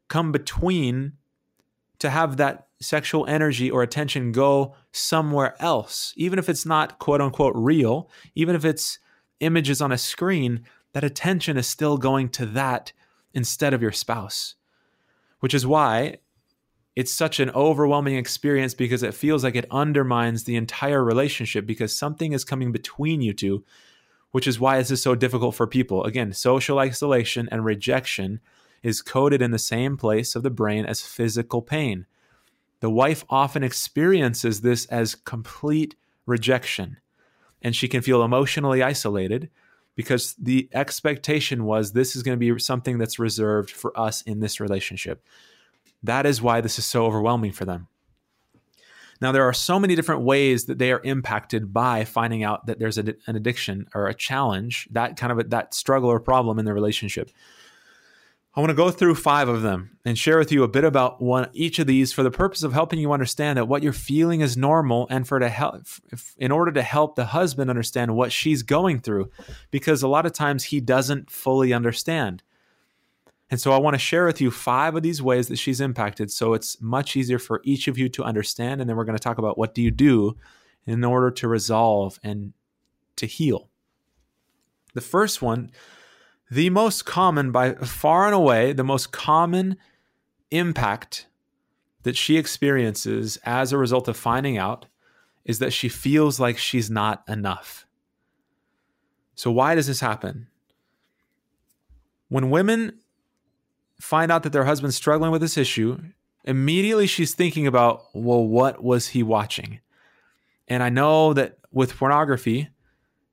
come 0.08 0.32
between 0.32 1.13
to 2.00 2.10
have 2.10 2.38
that 2.38 2.68
sexual 2.79 3.25
energy 3.27 3.72
or 3.72 3.82
attention 3.82 4.32
go 4.32 4.75
somewhere 4.91 5.56
else, 5.60 6.13
even 6.15 6.38
if 6.38 6.50
it's 6.50 6.65
not 6.65 7.00
quote 7.00 7.22
unquote 7.22 7.56
real, 7.56 8.10
even 8.36 8.56
if 8.56 8.63
it's 8.65 9.00
images 9.39 9.82
on 9.82 9.91
a 9.91 9.98
screen, 9.98 10.63
that 10.94 11.03
attention 11.03 11.58
is 11.58 11.65
still 11.65 11.98
going 11.98 12.29
to 12.29 12.46
that 12.46 12.91
instead 13.34 13.74
of 13.74 13.82
your 13.82 13.91
spouse. 13.91 14.56
Which 15.39 15.53
is 15.53 15.65
why 15.65 16.18
it's 16.96 17.14
such 17.14 17.40
an 17.40 17.50
overwhelming 17.52 18.16
experience 18.16 18.74
because 18.74 19.02
it 19.02 19.14
feels 19.14 19.44
like 19.44 19.56
it 19.56 19.66
undermines 19.72 20.44
the 20.44 20.56
entire 20.56 21.04
relationship 21.04 21.66
because 21.66 21.96
something 21.96 22.34
is 22.34 22.44
coming 22.44 22.72
between 22.72 23.22
you 23.22 23.34
two, 23.34 23.64
which 24.32 24.48
is 24.48 24.60
why 24.60 24.78
this 24.78 24.92
is 24.92 25.02
so 25.02 25.16
difficult 25.16 25.56
for 25.56 25.66
people. 25.66 26.04
Again, 26.04 26.34
social 26.34 26.80
isolation 26.80 27.50
and 27.52 27.66
rejection 27.66 28.40
is 28.84 29.02
coded 29.02 29.42
in 29.42 29.52
the 29.52 29.60
same 29.60 29.98
place 29.98 30.36
of 30.36 30.44
the 30.44 30.50
brain 30.50 30.86
as 30.86 31.02
physical 31.02 31.62
pain. 31.62 32.06
The 32.82 32.90
wife 32.90 33.24
often 33.30 33.64
experiences 33.64 34.62
this 34.62 34.86
as 34.88 35.16
complete 35.16 35.96
rejection, 36.26 36.98
and 37.62 37.76
she 37.76 37.88
can 37.88 38.02
feel 38.02 38.24
emotionally 38.24 38.84
isolated 38.84 39.50
because 39.96 40.34
the 40.36 40.70
expectation 40.74 41.64
was 41.64 41.94
this 41.94 42.16
is 42.16 42.24
going 42.24 42.38
to 42.38 42.54
be 42.54 42.60
something 42.60 42.98
that's 42.98 43.20
reserved 43.20 43.72
for 43.72 43.98
us 43.98 44.22
in 44.24 44.42
this 44.42 44.60
relationship. 44.60 45.26
That 46.03 46.25
is 46.25 46.41
why 46.41 46.62
this 46.62 46.77
is 46.77 46.86
so 46.86 47.05
overwhelming 47.05 47.51
for 47.51 47.65
them. 47.65 47.88
Now, 49.22 49.31
there 49.31 49.48
are 49.48 49.53
so 49.53 49.79
many 49.79 49.95
different 49.95 50.24
ways 50.24 50.65
that 50.65 50.79
they 50.79 50.91
are 50.91 51.01
impacted 51.03 51.72
by 51.72 52.03
finding 52.03 52.43
out 52.43 52.65
that 52.65 52.77
there's 52.77 52.98
a, 52.98 53.15
an 53.25 53.38
addiction 53.38 53.88
or 53.95 54.07
a 54.07 54.13
challenge, 54.13 54.89
that 54.91 55.15
kind 55.15 55.31
of 55.31 55.39
a, 55.39 55.43
that 55.45 55.74
struggle 55.74 56.10
or 56.10 56.19
problem 56.19 56.60
in 56.60 56.65
the 56.65 56.74
relationship. 56.74 57.31
I 58.55 58.60
want 58.60 58.69
to 58.69 58.75
go 58.75 58.91
through 58.91 59.15
five 59.15 59.48
of 59.48 59.63
them 59.63 59.98
and 60.05 60.15
share 60.15 60.38
with 60.38 60.51
you 60.51 60.62
a 60.62 60.67
bit 60.67 60.83
about 60.83 61.19
one 61.19 61.50
each 61.53 61.79
of 61.79 61.88
these 61.88 62.13
for 62.13 62.22
the 62.22 62.29
purpose 62.29 62.62
of 62.62 62.72
helping 62.72 63.00
you 63.00 63.12
understand 63.12 63.57
that 63.57 63.67
what 63.67 63.81
you're 63.81 63.93
feeling 63.93 64.41
is 64.41 64.55
normal 64.55 65.07
and 65.10 65.27
for 65.27 65.39
to 65.39 65.50
help 65.50 65.88
in 66.38 66.51
order 66.51 66.72
to 66.72 66.83
help 66.83 67.15
the 67.15 67.25
husband 67.25 67.72
understand 67.72 68.15
what 68.15 68.31
she's 68.31 68.62
going 68.62 69.00
through 69.00 69.31
because 69.72 70.03
a 70.03 70.07
lot 70.07 70.27
of 70.27 70.33
times 70.33 70.65
he 70.65 70.79
doesn't 70.79 71.31
fully 71.31 71.74
understand. 71.74 72.43
And 73.50 73.60
so 73.60 73.72
I 73.72 73.78
want 73.78 73.94
to 73.94 74.00
share 74.00 74.26
with 74.26 74.42
you 74.42 74.50
five 74.50 74.96
of 74.96 75.04
these 75.04 75.22
ways 75.22 75.48
that 75.50 75.58
she's 75.58 75.82
impacted 75.82 76.32
so 76.32 76.54
it's 76.54 76.82
much 76.82 77.16
easier 77.16 77.38
for 77.38 77.62
each 77.64 77.88
of 77.88 77.98
you 77.98 78.10
to 78.10 78.24
understand. 78.24 78.82
And 78.82 78.90
then 78.90 78.98
we're 78.98 79.06
going 79.06 79.18
to 79.18 79.24
talk 79.24 79.38
about 79.38 79.58
what 79.58 79.76
do 79.76 79.82
you 79.82 79.92
do 79.92 80.38
in 80.86 81.04
order 81.04 81.30
to 81.32 81.48
resolve 81.48 82.20
and 82.24 82.54
to 83.18 83.26
heal. 83.26 83.70
The 84.94 85.02
first 85.02 85.42
one, 85.42 85.72
the 86.50 86.70
most 86.70 87.06
common 87.06 87.52
by 87.52 87.74
far 87.74 88.26
and 88.26 88.36
away, 88.36 88.74
the 88.74 88.84
most 88.84 89.12
common 89.12 89.78
impact 90.52 91.28
that 92.04 92.16
she 92.16 92.38
experiences 92.38 93.38
as 93.44 93.72
a 93.72 93.78
result 93.78 94.08
of 94.08 94.18
finding 94.18 94.58
out 94.58 94.86
is 95.46 95.60
that 95.60 95.74
she 95.74 95.90
feels 95.90 96.40
like 96.40 96.58
she's 96.58 96.90
not 96.90 97.24
enough. 97.28 97.86
So, 99.36 99.52
why 99.52 99.76
does 99.76 99.88
this 99.88 100.00
happen? 100.00 100.48
When 102.30 102.50
women 102.50 103.00
find 104.00 104.32
out 104.32 104.44
that 104.44 104.54
their 104.54 104.66
husband's 104.66 104.96
struggling 104.96 105.32
with 105.32 105.42
this 105.42 105.58
issue, 105.58 106.00
immediately 106.44 107.08
she's 107.08 107.34
thinking 107.34 107.68
about, 107.68 108.04
well, 108.14 108.46
what 108.46 108.84
was 108.84 109.10
he 109.10 109.24
watching? 109.24 109.80
And 110.68 110.84
I 110.84 110.90
know 110.90 111.34
that 111.34 111.58
with 111.72 111.96
pornography, 111.98 112.70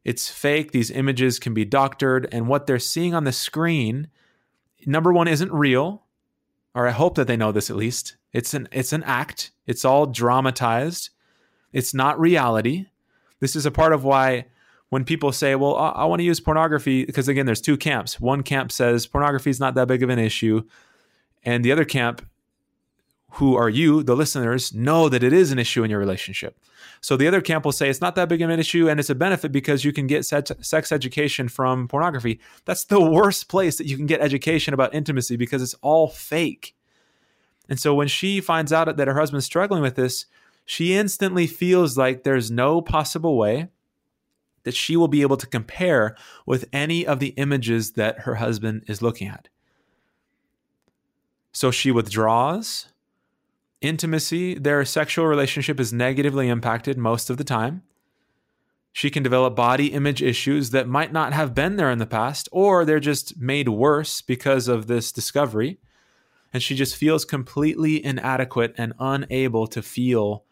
it's 0.04 0.28
fake. 0.28 0.72
These 0.72 0.90
images 0.90 1.38
can 1.38 1.54
be 1.54 1.64
doctored, 1.64 2.28
and 2.32 2.48
what 2.48 2.66
they're 2.66 2.78
seeing 2.78 3.14
on 3.14 3.24
the 3.24 3.32
screen, 3.32 4.08
number 4.86 5.12
one, 5.12 5.28
isn't 5.28 5.52
real, 5.52 6.04
or 6.74 6.86
I 6.86 6.92
hope 6.92 7.16
that 7.16 7.26
they 7.26 7.36
know 7.36 7.52
this 7.52 7.70
at 7.70 7.76
least. 7.76 8.16
It's 8.32 8.54
an 8.54 8.68
it's 8.72 8.92
an 8.92 9.02
act. 9.02 9.50
It's 9.66 9.84
all 9.84 10.06
dramatized. 10.06 11.10
It's 11.72 11.92
not 11.92 12.18
reality. 12.18 12.86
This 13.40 13.56
is 13.56 13.66
a 13.66 13.70
part 13.70 13.92
of 13.92 14.04
why 14.04 14.46
when 14.90 15.04
people 15.04 15.32
say, 15.32 15.54
"Well, 15.54 15.76
I, 15.76 15.88
I 15.90 16.04
want 16.04 16.20
to 16.20 16.24
use 16.24 16.38
pornography," 16.40 17.04
because 17.04 17.28
again, 17.28 17.46
there's 17.46 17.60
two 17.60 17.76
camps. 17.76 18.20
One 18.20 18.42
camp 18.42 18.70
says 18.70 19.06
pornography 19.06 19.50
is 19.50 19.58
not 19.58 19.74
that 19.74 19.88
big 19.88 20.02
of 20.02 20.10
an 20.10 20.18
issue, 20.18 20.62
and 21.42 21.64
the 21.64 21.72
other 21.72 21.84
camp, 21.84 22.26
who 23.34 23.56
are 23.56 23.70
you, 23.70 24.02
the 24.02 24.16
listeners, 24.16 24.74
know 24.74 25.08
that 25.08 25.22
it 25.22 25.32
is 25.32 25.52
an 25.52 25.58
issue 25.58 25.82
in 25.84 25.90
your 25.90 26.00
relationship. 26.00 26.58
So 27.00 27.16
the 27.16 27.28
other 27.28 27.40
camp 27.40 27.64
will 27.64 27.72
say 27.72 27.88
it's 27.88 28.00
not 28.00 28.14
that 28.16 28.28
big 28.28 28.42
of 28.42 28.50
an 28.50 28.60
issue 28.60 28.88
and 28.88 29.00
it's 29.00 29.08
a 29.08 29.14
benefit 29.14 29.52
because 29.52 29.84
you 29.84 29.92
can 29.92 30.06
get 30.06 30.24
sex 30.24 30.92
education 30.92 31.48
from 31.48 31.88
pornography. 31.88 32.40
That's 32.66 32.84
the 32.84 33.00
worst 33.00 33.48
place 33.48 33.78
that 33.78 33.86
you 33.86 33.96
can 33.96 34.06
get 34.06 34.20
education 34.20 34.74
about 34.74 34.94
intimacy 34.94 35.36
because 35.36 35.62
it's 35.62 35.74
all 35.80 36.08
fake. 36.08 36.74
And 37.68 37.78
so 37.78 37.94
when 37.94 38.08
she 38.08 38.40
finds 38.40 38.72
out 38.72 38.94
that 38.94 39.08
her 39.08 39.18
husband's 39.18 39.46
struggling 39.46 39.80
with 39.80 39.94
this, 39.94 40.26
she 40.66 40.94
instantly 40.94 41.46
feels 41.46 41.96
like 41.96 42.22
there's 42.22 42.50
no 42.50 42.82
possible 42.82 43.38
way 43.38 43.68
that 44.64 44.74
she 44.74 44.96
will 44.96 45.08
be 45.08 45.22
able 45.22 45.36
to 45.36 45.46
compare 45.46 46.16
with 46.46 46.66
any 46.72 47.06
of 47.06 47.18
the 47.18 47.28
images 47.36 47.92
that 47.92 48.20
her 48.20 48.36
husband 48.36 48.84
is 48.86 49.02
looking 49.02 49.28
at. 49.28 49.48
So 51.52 51.70
she 51.70 51.90
withdraws 51.90 52.86
intimacy, 53.80 54.54
their 54.54 54.84
sexual 54.84 55.26
relationship 55.26 55.80
is 55.80 55.92
negatively 55.92 56.48
impacted 56.48 56.98
most 56.98 57.30
of 57.30 57.38
the 57.38 57.44
time. 57.44 57.82
She 58.92 59.10
can 59.10 59.22
develop 59.22 59.54
body 59.54 59.86
image 59.92 60.22
issues 60.22 60.70
that 60.70 60.88
might 60.88 61.12
not 61.12 61.32
have 61.32 61.54
been 61.54 61.76
there 61.76 61.90
in 61.90 61.98
the 61.98 62.06
past, 62.06 62.48
or 62.50 62.84
they're 62.84 63.00
just 63.00 63.38
made 63.38 63.68
worse 63.68 64.20
because 64.20 64.68
of 64.68 64.86
this 64.86 65.12
discovery. 65.12 65.78
And 66.52 66.62
she 66.62 66.74
just 66.74 66.96
feels 66.96 67.24
completely 67.24 68.04
inadequate 68.04 68.74
and 68.76 68.92
unable 68.98 69.68
to 69.68 69.80
feel 69.80 70.44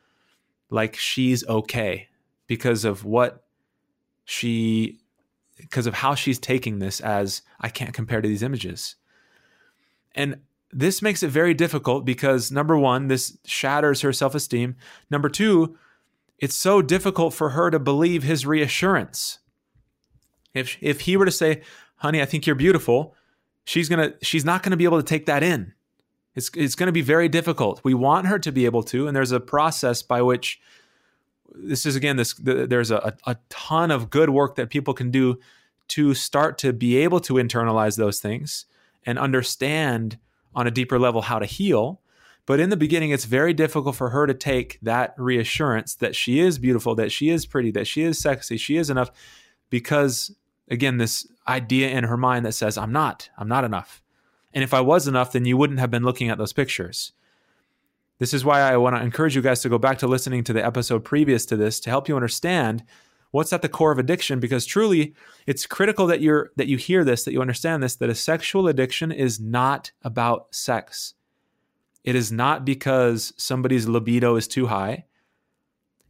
like 0.71 0.95
she's 0.95 1.47
okay 1.49 2.09
because 2.47 2.85
of 2.85 3.05
what 3.05 3.45
she, 4.29 5.01
because 5.57 5.87
of 5.87 5.95
how 5.95 6.15
she's 6.15 6.39
taking 6.39 6.81
this 6.81 7.01
as 7.01 7.41
I 7.61 7.71
can't 7.71 7.95
compare 7.95 8.21
to 8.21 8.29
these 8.29 8.43
images. 8.43 8.97
And 10.15 10.41
this 10.71 11.01
makes 11.01 11.23
it 11.23 11.29
very 11.29 11.55
difficult 11.55 12.05
because 12.05 12.53
number 12.53 12.77
one, 12.77 13.09
this 13.09 13.39
shatters 13.47 14.03
her 14.03 14.13
self 14.13 14.35
esteem. 14.35 14.77
Number 15.11 15.31
two, 15.31 15.79
it's 16.39 16.55
so 16.55 16.83
difficult 16.83 17.33
for 17.33 17.51
her 17.51 17.71
to 17.71 17.79
believe 17.79 18.23
his 18.23 18.45
reassurance. 18.45 19.39
If 20.53 20.77
if 20.83 21.01
he 21.01 21.17
were 21.17 21.25
to 21.25 21.31
say, 21.31 21.63
"Honey, 21.97 22.21
I 22.21 22.27
think 22.27 22.47
you're 22.47 22.55
beautiful," 22.55 23.15
she's 23.65 23.89
gonna 23.89 24.13
she's 24.21 24.45
not 24.45 24.63
gonna 24.63 24.77
be 24.77 24.85
able 24.85 24.99
to 24.99 25.09
take 25.09 25.25
that 25.25 25.43
in. 25.43 25.73
It's 26.35 26.51
it's 26.55 26.75
gonna 26.75 26.93
be 26.93 27.01
very 27.01 27.31
difficult. 27.31 27.81
We 27.83 27.95
want 27.95 28.27
her 28.27 28.39
to 28.41 28.53
be 28.53 28.67
able 28.67 28.83
to, 28.85 29.07
and 29.07 29.17
there's 29.17 29.33
a 29.33 29.41
process 29.41 30.03
by 30.03 30.21
which 30.21 30.61
this 31.55 31.87
is 31.87 31.97
again 31.97 32.17
this 32.17 32.35
there's 32.35 32.91
a, 32.91 33.17
a 33.27 33.37
ton 33.49 33.91
of 33.91 34.11
good 34.11 34.31
work 34.31 34.57
that 34.57 34.71
people 34.71 34.95
can 34.95 35.11
do 35.11 35.39
to 35.89 36.15
start 36.15 36.59
to 36.59 36.73
be 36.73 36.97
able 36.97 37.21
to 37.21 37.35
internalize 37.35 37.97
those 37.97 38.21
things 38.21 38.67
and 39.07 39.19
understand 39.19 40.19
on 40.55 40.67
a 40.67 40.71
deeper 40.71 40.99
level 40.99 41.23
how 41.23 41.39
to 41.39 41.47
heal. 41.47 42.01
But 42.47 42.61
in 42.61 42.71
the 42.71 42.77
beginning, 42.77 43.11
it's 43.11 43.27
very 43.27 43.53
difficult 43.53 43.97
for 43.97 44.11
her 44.11 44.27
to 44.27 44.35
take 44.35 44.79
that 44.81 45.15
reassurance 45.19 45.95
that 45.97 46.17
she 46.17 46.41
is 46.41 46.59
beautiful, 46.59 46.95
that 46.95 47.13
she 47.13 47.29
is 47.29 47.47
pretty, 47.47 47.71
that 47.73 47.87
she 47.87 48.03
is 48.03 48.19
sexy, 48.19 48.57
she 48.57 48.77
is 48.77 48.89
enough, 48.89 49.11
because 49.71 50.35
again, 50.71 50.97
this 50.99 51.27
idea 51.47 51.91
in 51.91 52.05
her 52.05 52.17
mind 52.17 52.45
that 52.47 52.53
says, 52.53 52.79
I'm 52.79 52.93
not, 52.93 53.31
I'm 53.39 53.49
not 53.49 53.65
enough. 53.65 54.03
And 54.53 54.65
if 54.65 54.73
I 54.73 54.81
was 54.81 55.07
enough, 55.07 55.33
then 55.33 55.45
you 55.45 55.57
wouldn't 55.57 55.79
have 55.79 55.91
been 55.91 56.05
looking 56.05 56.31
at 56.31 56.39
those 56.39 56.53
pictures. 56.53 57.13
This 58.19 58.35
is 58.35 58.45
why 58.45 58.61
I 58.61 58.77
want 58.77 58.97
to 58.97 59.03
encourage 59.03 59.37
you 59.37 59.43
guys 59.43 59.61
to 59.61 59.69
go 59.69 59.79
back 59.79 59.99
to 59.99 60.09
listening 60.09 60.43
to 60.45 60.53
the 60.53 60.65
episode 60.65 61.05
previous 61.05 61.47
to 61.47 61.57
this 61.57 61.79
to 61.81 61.91
help 61.91 62.09
you 62.09 62.17
understand 62.17 62.85
what's 63.31 63.53
at 63.53 63.63
the 63.63 63.69
core 63.69 63.93
of 63.93 63.99
addiction 63.99 64.41
because 64.41 64.67
truly 64.67 65.15
it's 65.47 65.67
critical 65.67 66.07
that 66.07 66.21
you're 66.21 66.51
that 66.57 66.67
you 66.67 66.77
hear 66.77 67.05
this 67.05 67.25
that 67.25 67.33
you 67.33 67.41
understand 67.41 67.83
this 67.83 67.97
that 67.97 68.11
a 68.11 68.15
sexual 68.15 68.67
addiction 68.67 69.13
is 69.13 69.39
not 69.39 69.93
about 70.03 70.55
sex. 70.55 71.15
It 72.03 72.17
is 72.17 72.33
not 72.33 72.65
because 72.65 73.33
somebody's 73.37 73.87
libido 73.87 74.35
is 74.37 74.49
too 74.49 74.67
high. 74.67 75.05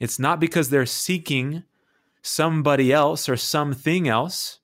It's 0.01 0.19
not 0.19 0.41
because 0.41 0.71
they're 0.71 0.87
seeking 0.87 1.65
somebody 2.23 2.93
else 2.93 3.29
or 3.29 3.37
something 3.37 4.09
else 4.09 4.61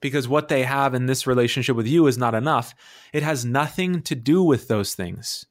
because 0.00 0.28
what 0.28 0.48
they 0.48 0.62
have 0.62 0.94
in 0.94 1.06
this 1.06 1.26
relationship 1.26 1.76
with 1.76 1.86
you 1.86 2.06
is 2.06 2.16
not 2.16 2.34
enough. 2.34 2.74
It 3.12 3.22
has 3.22 3.44
nothing 3.44 4.00
to 4.02 4.14
do 4.14 4.42
with 4.42 4.68
those 4.68 4.94
things 4.94 5.46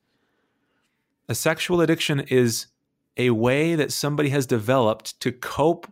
a 1.31 1.35
sexual 1.35 1.81
addiction 1.81 2.19
is 2.19 2.67
a 3.17 3.29
way 3.29 3.73
that 3.73 3.91
somebody 3.91 4.29
has 4.29 4.45
developed 4.45 5.19
to 5.21 5.31
cope 5.31 5.91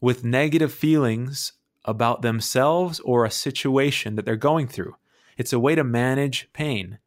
with 0.00 0.24
negative 0.24 0.72
feelings 0.72 1.52
about 1.84 2.22
themselves 2.22 3.00
or 3.00 3.24
a 3.24 3.30
situation 3.30 4.14
that 4.14 4.24
they're 4.24 4.36
going 4.36 4.68
through. 4.68 4.94
It's 5.36 5.52
a 5.52 5.58
way 5.58 5.74
to 5.74 5.82
manage 5.82 6.48
pain. 6.52 6.98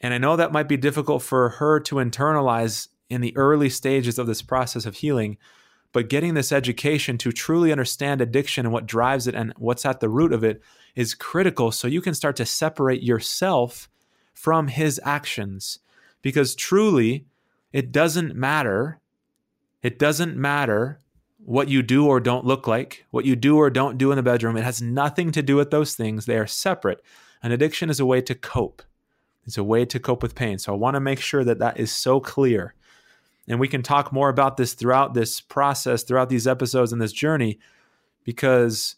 And 0.00 0.14
I 0.14 0.18
know 0.18 0.34
that 0.36 0.52
might 0.52 0.68
be 0.68 0.76
difficult 0.76 1.22
for 1.22 1.50
her 1.50 1.78
to 1.80 1.96
internalize 1.96 2.88
in 3.10 3.20
the 3.20 3.36
early 3.36 3.68
stages 3.68 4.18
of 4.18 4.26
this 4.26 4.40
process 4.40 4.86
of 4.86 4.96
healing, 4.96 5.36
but 5.92 6.08
getting 6.08 6.32
this 6.32 6.50
education 6.50 7.18
to 7.18 7.30
truly 7.30 7.70
understand 7.70 8.22
addiction 8.22 8.64
and 8.64 8.72
what 8.72 8.86
drives 8.86 9.26
it 9.26 9.34
and 9.34 9.52
what's 9.58 9.84
at 9.84 10.00
the 10.00 10.08
root 10.08 10.32
of 10.32 10.42
it 10.42 10.62
is 10.96 11.14
critical 11.14 11.70
so 11.70 11.86
you 11.86 12.00
can 12.00 12.14
start 12.14 12.36
to 12.36 12.46
separate 12.46 13.02
yourself 13.02 13.90
from 14.32 14.68
his 14.68 14.98
actions. 15.04 15.78
Because 16.22 16.54
truly, 16.54 17.26
it 17.72 17.92
doesn't 17.92 18.34
matter. 18.34 19.00
It 19.82 19.98
doesn't 19.98 20.36
matter 20.36 21.00
what 21.44 21.68
you 21.68 21.82
do 21.82 22.06
or 22.06 22.20
don't 22.20 22.44
look 22.44 22.66
like, 22.66 23.04
what 23.10 23.24
you 23.24 23.34
do 23.34 23.56
or 23.56 23.68
don't 23.68 23.98
do 23.98 24.12
in 24.12 24.16
the 24.16 24.22
bedroom. 24.22 24.56
It 24.56 24.64
has 24.64 24.80
nothing 24.80 25.32
to 25.32 25.42
do 25.42 25.56
with 25.56 25.70
those 25.70 25.94
things. 25.94 26.24
They 26.24 26.38
are 26.38 26.46
separate. 26.46 27.02
An 27.42 27.50
addiction 27.50 27.90
is 27.90 27.98
a 27.98 28.06
way 28.06 28.20
to 28.22 28.34
cope. 28.34 28.82
It's 29.44 29.58
a 29.58 29.64
way 29.64 29.84
to 29.84 29.98
cope 29.98 30.22
with 30.22 30.36
pain. 30.36 30.58
So 30.58 30.72
I 30.72 30.76
want 30.76 30.94
to 30.94 31.00
make 31.00 31.20
sure 31.20 31.42
that 31.42 31.58
that 31.58 31.80
is 31.80 31.90
so 31.90 32.20
clear. 32.20 32.74
And 33.48 33.58
we 33.58 33.66
can 33.66 33.82
talk 33.82 34.12
more 34.12 34.28
about 34.28 34.56
this 34.56 34.74
throughout 34.74 35.14
this 35.14 35.40
process, 35.40 36.04
throughout 36.04 36.28
these 36.28 36.46
episodes 36.46 36.92
and 36.92 37.02
this 37.02 37.12
journey, 37.12 37.58
because 38.22 38.94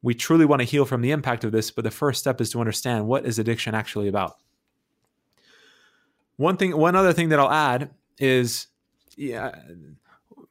we 0.00 0.14
truly 0.14 0.46
want 0.46 0.60
to 0.60 0.66
heal 0.66 0.86
from 0.86 1.02
the 1.02 1.10
impact 1.10 1.44
of 1.44 1.52
this. 1.52 1.70
But 1.70 1.84
the 1.84 1.90
first 1.90 2.20
step 2.20 2.40
is 2.40 2.50
to 2.52 2.60
understand 2.60 3.06
what 3.06 3.26
is 3.26 3.38
addiction 3.38 3.74
actually 3.74 4.08
about. 4.08 4.38
One 6.36 6.56
thing, 6.56 6.76
one 6.76 6.96
other 6.96 7.12
thing 7.12 7.30
that 7.30 7.38
I'll 7.38 7.50
add 7.50 7.90
is, 8.18 8.66
yeah, 9.16 9.54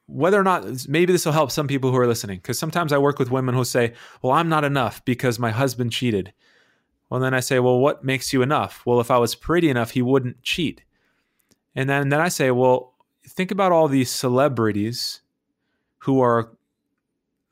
whether 0.06 0.40
or 0.40 0.44
not 0.44 0.88
maybe 0.88 1.12
this 1.12 1.24
will 1.24 1.32
help 1.32 1.50
some 1.50 1.68
people 1.68 1.90
who 1.90 1.96
are 1.96 2.06
listening, 2.06 2.38
because 2.38 2.58
sometimes 2.58 2.92
I 2.92 2.98
work 2.98 3.18
with 3.18 3.30
women 3.30 3.54
who 3.54 3.64
say, 3.64 3.92
"Well, 4.22 4.32
I'm 4.32 4.48
not 4.48 4.64
enough 4.64 5.04
because 5.04 5.38
my 5.38 5.50
husband 5.50 5.92
cheated." 5.92 6.32
Well, 7.08 7.20
then 7.20 7.34
I 7.34 7.40
say, 7.40 7.60
"Well, 7.60 7.78
what 7.78 8.04
makes 8.04 8.32
you 8.32 8.42
enough?" 8.42 8.82
Well, 8.84 9.00
if 9.00 9.10
I 9.10 9.18
was 9.18 9.34
pretty 9.34 9.68
enough, 9.68 9.92
he 9.92 10.02
wouldn't 10.02 10.42
cheat. 10.42 10.82
And 11.74 11.88
then 11.88 12.08
then 12.08 12.20
I 12.20 12.28
say, 12.28 12.50
"Well, 12.50 12.94
think 13.28 13.50
about 13.50 13.72
all 13.72 13.88
these 13.88 14.10
celebrities 14.10 15.20
who 15.98 16.20
are 16.20 16.52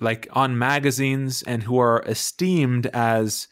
like 0.00 0.28
on 0.32 0.58
magazines 0.58 1.42
and 1.42 1.62
who 1.64 1.78
are 1.78 2.02
esteemed 2.06 2.86
as 2.88 3.48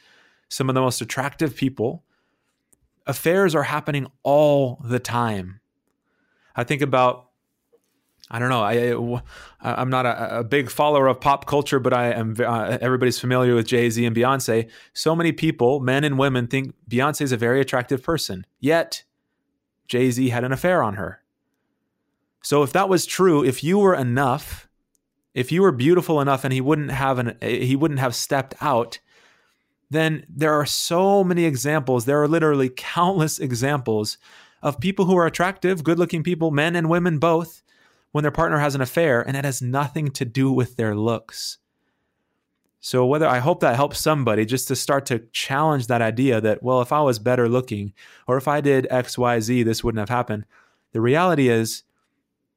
some 0.49 0.69
of 0.69 0.75
the 0.75 0.81
most 0.81 1.01
attractive 1.01 1.57
people 1.57 2.05
affairs 3.07 3.55
are 3.55 3.65
happening 3.65 4.07
all 4.23 4.81
the 4.85 4.99
time. 4.99 5.61
I 6.55 6.65
think 6.65 6.83
about 6.83 7.29
I 8.33 8.39
don't 8.39 8.49
know. 8.49 8.63
I, 8.63 9.21
I'm 9.61 9.91
not 9.91 10.07
a, 10.07 10.39
a, 10.39 10.45
big 10.45 10.71
follower 10.71 11.07
of 11.07 11.21
pop 11.21 11.45
culture, 11.45 11.79
but 11.79 11.93
I 11.93 12.13
am. 12.13 12.35
Uh, 12.39 12.79
everybody's 12.81 13.19
familiar 13.19 13.55
with 13.55 13.67
Jay 13.67 13.91
Z 13.91 14.03
and 14.07 14.17
Beyonce. 14.17 14.71
So 14.95 15.15
many 15.15 15.33
people, 15.33 15.81
men 15.81 16.03
and 16.03 16.19
women, 16.19 16.47
think 16.47 16.75
Beyonce 16.89 17.21
is 17.21 17.33
a 17.33 17.37
very 17.37 17.61
attractive 17.61 18.03
person. 18.03 18.47
Yet, 18.59 19.05
Jay 19.87 20.11
Z 20.11 20.31
had 20.31 20.45
an 20.45 20.53
affair 20.53 20.83
on 20.83 20.95
her. 20.95 21.21
So 22.43 22.63
if 22.63 22.73
that 22.73 22.89
was 22.89 23.05
true, 23.05 23.45
if 23.45 23.63
you 23.63 23.79
were 23.79 23.95
enough, 23.95 24.67
if 25.35 25.53
you 25.53 25.61
were 25.61 25.71
beautiful 25.71 26.19
enough, 26.19 26.43
and 26.43 26.55
he 26.55 26.63
wouldn't 26.63 26.91
have 26.91 27.19
an 27.19 27.37
he 27.43 27.77
wouldn't 27.77 28.01
have 28.01 28.15
stepped 28.15 28.55
out, 28.63 28.99
then 29.93 30.25
there 30.29 30.53
are 30.53 30.67
so 30.67 31.23
many 31.23 31.45
examples. 31.45 32.05
There 32.05 32.23
are 32.23 32.29
literally 32.29 32.69
countless 32.69 33.39
examples 33.39 34.19
of 34.63 34.81
people 34.81 35.05
who 35.05 35.17
are 35.17 35.27
attractive, 35.27 35.85
good-looking 35.85 36.23
people, 36.23 36.51
men 36.51 36.77
and 36.77 36.89
women 36.89 37.19
both 37.19 37.63
when 38.13 38.23
their 38.23 38.31
partner 38.31 38.59
has 38.59 38.75
an 38.75 38.81
affair 38.81 39.21
and 39.21 39.37
it 39.37 39.45
has 39.45 39.61
nothing 39.63 40.11
to 40.11 40.25
do 40.25 40.53
with 40.53 40.77
their 40.77 40.95
looks. 40.95 41.59
So 42.85 43.07
whether 43.07 43.29
I 43.29 43.39
hope 43.39 43.61
that 43.61 43.77
helps 43.77 44.01
somebody 44.01 44.45
just 44.45 44.69
to 44.69 44.77
start 44.77 45.07
to 45.07 45.21
challenge 45.33 45.87
that 45.87 46.03
idea 46.03 46.41
that 46.41 46.63
well 46.63 46.83
if 46.83 46.93
I 46.93 47.01
was 47.01 47.19
better 47.19 47.49
looking 47.49 47.93
or 48.27 48.37
if 48.37 48.49
I 48.49 48.61
did 48.61 48.89
XYZ 48.91 49.65
this 49.65 49.85
wouldn't 49.85 50.01
have 50.01 50.09
happened. 50.09 50.45
The 50.93 51.01
reality 51.01 51.49
is 51.49 51.85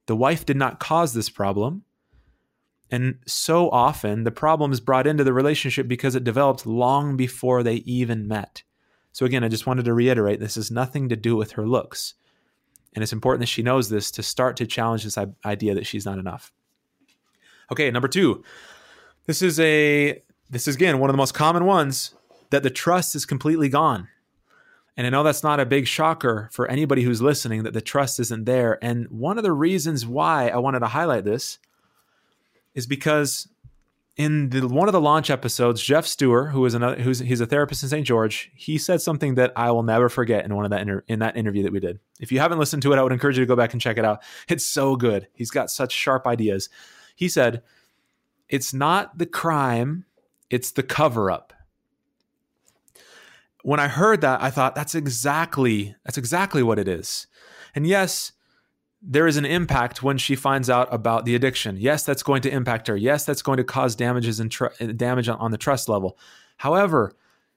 the 0.08 0.16
wife 0.16 0.46
did 0.46 0.58
not 0.58 0.80
cause 0.80 1.14
this 1.14 1.30
problem. 1.30 1.84
And 2.92 3.20
so 3.26 3.70
often 3.72 4.24
the 4.24 4.32
problem 4.32 4.72
is 4.72 4.80
brought 4.80 5.08
into 5.08 5.24
the 5.24 5.34
relationship 5.34 5.88
because 5.88 6.16
it 6.16 6.24
developed 6.24 6.66
long 6.66 7.18
before 7.18 7.64
they 7.64 7.76
even 7.78 8.28
met. 8.28 8.64
So 9.12 9.26
again, 9.26 9.44
I 9.44 9.48
just 9.48 9.66
wanted 9.66 9.86
to 9.86 9.94
reiterate 9.94 10.40
this 10.40 10.56
has 10.56 10.70
nothing 10.70 11.10
to 11.10 11.16
do 11.16 11.36
with 11.36 11.54
her 11.54 11.66
looks. 11.66 12.14
And 12.94 13.04
it's 13.04 13.14
important 13.14 13.42
that 13.42 13.48
she 13.48 13.64
knows 13.64 13.90
this 13.90 14.12
to 14.12 14.24
start 14.24 14.56
to 14.58 14.68
challenge 14.68 15.04
this 15.04 15.18
idea 15.46 15.74
that 15.76 15.88
she's 15.88 16.06
not 16.06 16.20
enough. 16.20 16.52
Okay, 17.72 17.90
number 17.92 18.08
two. 18.08 18.44
This 19.26 19.42
is 19.42 19.60
a 19.60 20.22
this 20.50 20.68
is 20.68 20.76
again 20.76 21.00
one 21.00 21.10
of 21.10 21.14
the 21.14 21.18
most 21.18 21.34
common 21.34 21.66
ones 21.66 22.14
that 22.52 22.64
the 22.64 22.70
trust 22.70 23.16
is 23.16 23.26
completely 23.26 23.70
gone. 23.70 24.08
And 24.98 25.06
I 25.06 25.10
know 25.10 25.24
that's 25.24 25.44
not 25.44 25.60
a 25.60 25.66
big 25.66 25.88
shocker 25.88 26.50
for 26.54 26.68
anybody 26.68 27.02
who's 27.04 27.22
listening 27.22 27.64
that 27.64 27.74
the 27.74 27.82
trust 27.82 28.20
isn't 28.20 28.46
there. 28.46 28.78
And 28.82 29.08
one 29.10 29.38
of 29.38 29.44
the 29.44 29.52
reasons 29.52 30.06
why 30.06 30.48
I 30.48 30.58
wanted 30.58 30.80
to 30.80 30.88
highlight 30.88 31.26
this 31.26 31.60
is 32.76 32.86
because 32.86 33.48
in 34.18 34.50
the, 34.50 34.68
one 34.68 34.88
of 34.88 34.94
the 34.94 35.02
launch 35.02 35.30
episodes, 35.30 35.82
Jeff 35.82 36.06
Stewart, 36.06 36.52
who 36.52 36.66
is 36.66 36.74
another, 36.74 37.02
who's 37.02 37.20
he's 37.20 37.42
a 37.42 37.46
therapist 37.46 37.84
in 37.84 37.90
St. 37.90 38.06
George, 38.06 38.52
he 38.56 38.78
said 38.78 39.02
something 39.02 39.36
that 39.36 39.52
I 39.56 39.72
will 39.72 39.84
never 39.84 40.08
forget 40.08 40.46
in 40.46 40.56
one 40.56 40.64
of 40.64 40.72
that 40.72 40.82
inter, 40.82 41.04
in 41.08 41.20
that 41.20 41.36
interview 41.36 41.64
that 41.64 41.74
we 41.74 41.80
did. 41.80 42.00
If 42.20 42.32
you 42.32 42.40
haven't 42.40 42.60
listened 42.60 42.82
to 42.84 42.94
it, 42.94 43.00
I 43.00 43.04
would 43.04 43.12
encourage 43.12 43.38
you 43.38 43.44
to 43.44 43.48
go 43.48 43.58
back 43.58 43.74
and 43.74 43.82
check 43.82 43.98
it 43.98 44.06
out. 44.06 44.24
It's 44.48 44.66
so 44.66 44.96
good. 44.96 45.28
He's 45.34 45.52
got 45.52 45.70
such 45.70 45.92
sharp 45.92 46.26
ideas. 46.28 46.70
He 47.16 47.28
said, 47.28 47.62
"It's 48.48 48.74
not 48.74 49.18
the 49.18 49.26
crime, 49.26 50.06
it's 50.50 50.72
the 50.72 50.84
cover 50.84 51.30
up." 51.30 51.52
When 53.64 53.80
I 53.80 53.88
heard 53.88 54.22
that, 54.22 54.42
I 54.42 54.50
thought 54.50 54.76
that's 54.76 54.96
exactly 54.96 55.96
that's 56.06 56.18
exactly 56.18 56.64
what 56.64 56.80
it 56.80 56.88
is. 56.88 57.28
And 57.74 57.86
yes, 57.86 58.32
there 59.08 59.28
is 59.28 59.38
an 59.38 59.46
impact 59.46 60.02
when 60.02 60.18
she 60.18 60.36
finds 60.36 60.70
out 60.70 60.92
about 60.92 61.26
the 61.26 61.36
addiction. 61.36 61.78
Yes, 61.78 62.04
that's 62.04 62.24
going 62.24 62.42
to 62.42 62.50
impact 62.50 62.88
her. 62.88 62.98
Yes, 62.98 63.24
that's 63.24 63.44
going 63.44 63.58
to 63.58 63.64
cause 63.64 63.96
damages 63.96 64.40
and 64.40 64.52
tr- 64.52 64.74
damage 64.96 65.30
on 65.30 65.52
the 65.52 65.58
trust 65.58 65.88
level. 65.88 66.18
However, 66.58 67.14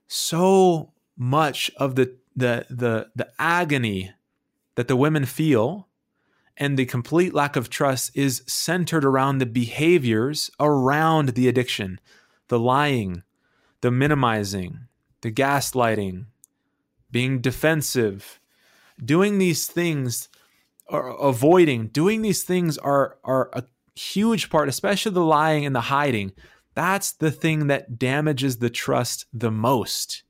so 0.06 0.92
much 1.16 1.70
of 1.76 1.94
the 1.94 2.14
the 2.36 2.66
the 2.68 3.10
the 3.16 3.28
agony 3.38 4.12
that 4.74 4.88
the 4.88 4.96
women 4.96 5.24
feel 5.24 5.88
and 6.56 6.76
the 6.76 6.86
complete 6.86 7.32
lack 7.32 7.56
of 7.56 7.70
trust 7.70 8.10
is 8.14 8.42
centered 8.46 9.04
around 9.04 9.38
the 9.38 9.46
behaviors 9.46 10.50
around 10.60 11.30
the 11.30 11.48
addiction, 11.48 11.98
the 12.48 12.58
lying, 12.58 13.22
the 13.80 13.90
minimizing, 13.90 14.80
the 15.22 15.32
gaslighting, 15.32 16.26
being 17.10 17.40
defensive, 17.40 18.38
doing 19.02 19.38
these 19.38 19.66
things 19.66 20.28
or 20.88 21.08
avoiding 21.08 21.88
doing 21.88 22.22
these 22.22 22.42
things 22.42 22.78
are 22.78 23.18
are 23.24 23.50
a 23.52 23.64
huge 23.98 24.48
part 24.48 24.68
especially 24.68 25.12
the 25.12 25.24
lying 25.24 25.66
and 25.66 25.74
the 25.74 25.82
hiding. 25.82 26.32
That's 26.74 27.12
the 27.12 27.30
thing 27.30 27.66
that 27.66 27.98
damages 27.98 28.58
the 28.58 28.70
trust 28.70 29.26
the 29.32 29.50
most. 29.50 30.22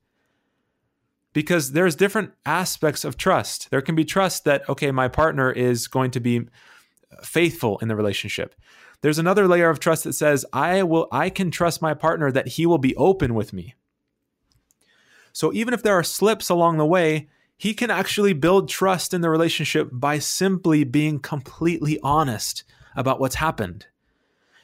Because 1.34 1.72
there's 1.72 1.94
different 1.94 2.32
aspects 2.46 3.04
of 3.04 3.18
trust. 3.18 3.70
There 3.70 3.82
can 3.82 3.94
be 3.94 4.04
trust 4.04 4.44
that 4.44 4.68
okay 4.68 4.90
my 4.90 5.08
partner 5.08 5.52
is 5.52 5.86
going 5.86 6.10
to 6.12 6.20
be 6.20 6.48
faithful 7.22 7.78
in 7.78 7.88
the 7.88 7.96
relationship. 7.96 8.54
There's 9.00 9.18
another 9.18 9.46
layer 9.46 9.70
of 9.70 9.78
trust 9.78 10.04
that 10.04 10.14
says 10.14 10.44
i 10.52 10.82
will 10.82 11.06
i 11.12 11.30
can 11.30 11.50
trust 11.50 11.82
my 11.82 11.94
partner 11.94 12.32
that 12.32 12.48
he 12.48 12.66
will 12.66 12.78
be 12.78 12.96
open 12.96 13.34
with 13.34 13.52
me. 13.52 13.74
So 15.32 15.52
even 15.52 15.72
if 15.72 15.82
there 15.82 15.94
are 15.94 16.02
slips 16.02 16.48
along 16.48 16.78
the 16.78 16.86
way 16.86 17.28
he 17.58 17.74
can 17.74 17.90
actually 17.90 18.32
build 18.32 18.68
trust 18.68 19.12
in 19.12 19.20
the 19.20 19.28
relationship 19.28 19.88
by 19.92 20.20
simply 20.20 20.84
being 20.84 21.18
completely 21.18 21.98
honest 22.02 22.62
about 22.96 23.18
what's 23.18 23.34
happened. 23.34 23.86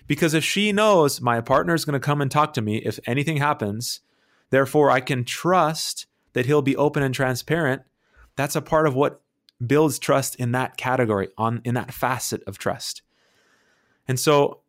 Because 0.07 0.33
if 0.33 0.45
she 0.45 0.71
knows 0.71 1.21
my 1.21 1.41
partner 1.41 1.75
is 1.75 1.85
going 1.85 2.01
to 2.01 2.01
come 2.01 2.21
and 2.21 2.31
talk 2.31 2.53
to 2.55 2.63
me 2.63 2.77
if 2.79 3.01
anything 3.05 3.39
happens, 3.39 4.01
therefore 4.51 4.91
I 4.91 5.01
can 5.01 5.25
trust 5.25 6.07
that 6.35 6.47
he'll 6.47 6.63
be 6.63 6.77
open 6.77 7.03
and 7.03 7.13
transparent, 7.13 7.83
that's 8.37 8.57
a 8.57 8.63
part 8.63 8.87
of 8.87 8.95
what 8.95 9.21
builds 9.65 9.99
trust 9.99 10.37
in 10.37 10.53
that 10.53 10.77
category, 10.77 11.29
on 11.37 11.61
in 11.65 11.75
that 11.75 11.93
facet 11.93 12.43
of 12.47 12.59
trust. 12.59 13.03
And 14.07 14.21
so 14.21 14.61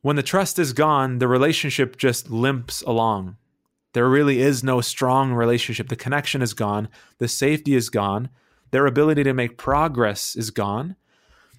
when 0.00 0.16
the 0.16 0.22
trust 0.22 0.58
is 0.58 0.72
gone, 0.72 1.18
the 1.18 1.28
relationship 1.28 1.96
just 1.96 2.30
limps 2.30 2.82
along. 2.82 3.36
There 3.98 4.08
really 4.08 4.38
is 4.38 4.62
no 4.62 4.80
strong 4.80 5.32
relationship. 5.32 5.88
The 5.88 5.96
connection 5.96 6.40
is 6.40 6.54
gone, 6.54 6.88
the 7.18 7.26
safety 7.26 7.74
is 7.74 7.90
gone, 7.90 8.28
their 8.70 8.86
ability 8.86 9.24
to 9.24 9.34
make 9.34 9.58
progress 9.58 10.36
is 10.36 10.52
gone. 10.52 10.94